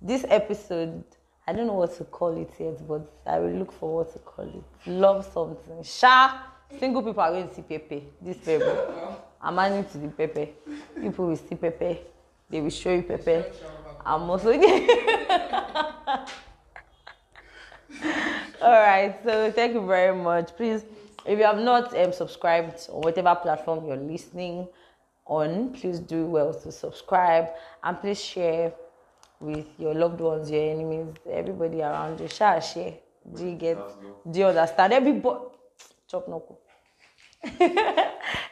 this 0.00 0.24
episode. 0.28 1.04
I 1.46 1.52
don't 1.52 1.66
know 1.66 1.74
what 1.74 1.96
to 1.98 2.04
call 2.04 2.40
it 2.40 2.50
yet, 2.58 2.86
but 2.88 3.12
I 3.26 3.38
will 3.38 3.52
look 3.52 3.72
for 3.72 3.96
what 3.96 4.12
to 4.14 4.18
call 4.20 4.46
it. 4.46 4.90
Love 4.90 5.28
something. 5.32 5.82
Sha. 5.82 6.49
Single 6.78 7.02
people 7.02 7.20
are 7.20 7.30
going 7.32 7.48
to 7.48 7.54
see 7.54 7.62
Pepe. 7.62 8.04
This 8.20 8.36
Pepe. 8.38 8.64
I'm 9.42 9.58
adding 9.58 9.84
to 9.84 9.98
the 9.98 10.08
Pepe. 10.08 10.50
People 11.00 11.26
will 11.28 11.36
see 11.36 11.54
Pepe. 11.54 12.00
They 12.48 12.60
will 12.60 12.70
show 12.70 12.92
you 12.92 13.02
Pepe. 13.02 13.44
I'm 14.04 14.28
also. 14.30 14.52
All 18.62 18.72
right. 18.72 19.18
So 19.24 19.50
thank 19.52 19.74
you 19.74 19.86
very 19.86 20.16
much. 20.16 20.54
Please, 20.56 20.84
if 21.26 21.38
you 21.38 21.44
have 21.44 21.58
not 21.58 21.96
um, 21.98 22.12
subscribed 22.12 22.88
on 22.90 23.02
whatever 23.02 23.34
platform 23.34 23.86
you're 23.86 23.96
listening 23.96 24.68
on, 25.26 25.72
please 25.72 26.00
do 26.00 26.26
well 26.26 26.52
to 26.52 26.72
subscribe 26.72 27.48
and 27.82 28.00
please 28.00 28.22
share 28.22 28.72
with 29.38 29.66
your 29.78 29.94
loved 29.94 30.20
ones, 30.20 30.50
your 30.50 30.70
enemies, 30.70 31.14
everybody 31.30 31.80
around 31.80 32.20
you. 32.20 32.28
Share, 32.28 32.60
share. 32.60 32.94
Do 33.34 33.46
you 33.46 33.54
get? 33.54 33.78
Do 34.30 34.38
you 34.38 34.46
understand? 34.46 34.92
Everybody. 34.92 35.40
Chop. 36.10 36.26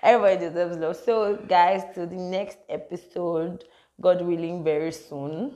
Everybody 0.03 0.39
deserves 0.39 0.77
love. 0.77 0.97
So, 0.97 1.37
guys, 1.49 1.83
to 1.95 2.07
the 2.07 2.17
next 2.17 2.59
episode, 2.69 3.65
God 4.01 4.23
willing, 4.23 4.63
very 4.63 4.93
soon. 4.93 5.55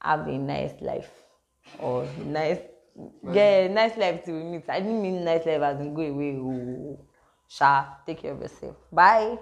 Have 0.00 0.28
a 0.28 0.38
nice 0.38 0.80
life. 0.80 1.10
Or 1.78 2.06
nice, 2.24 2.60
yeah, 3.32 3.68
nice 3.68 3.96
life 3.96 4.24
to 4.26 4.32
meet. 4.32 4.64
I 4.68 4.80
didn't 4.80 5.00
mean 5.00 5.24
nice 5.24 5.46
life 5.46 5.62
as 5.62 5.80
in 5.80 5.94
go 5.94 6.02
away. 6.02 6.36
Oh, 6.36 6.98
Sha, 7.48 7.86
take 8.06 8.20
care 8.20 8.32
of 8.32 8.42
yourself. 8.42 8.76
Bye. 8.92 9.38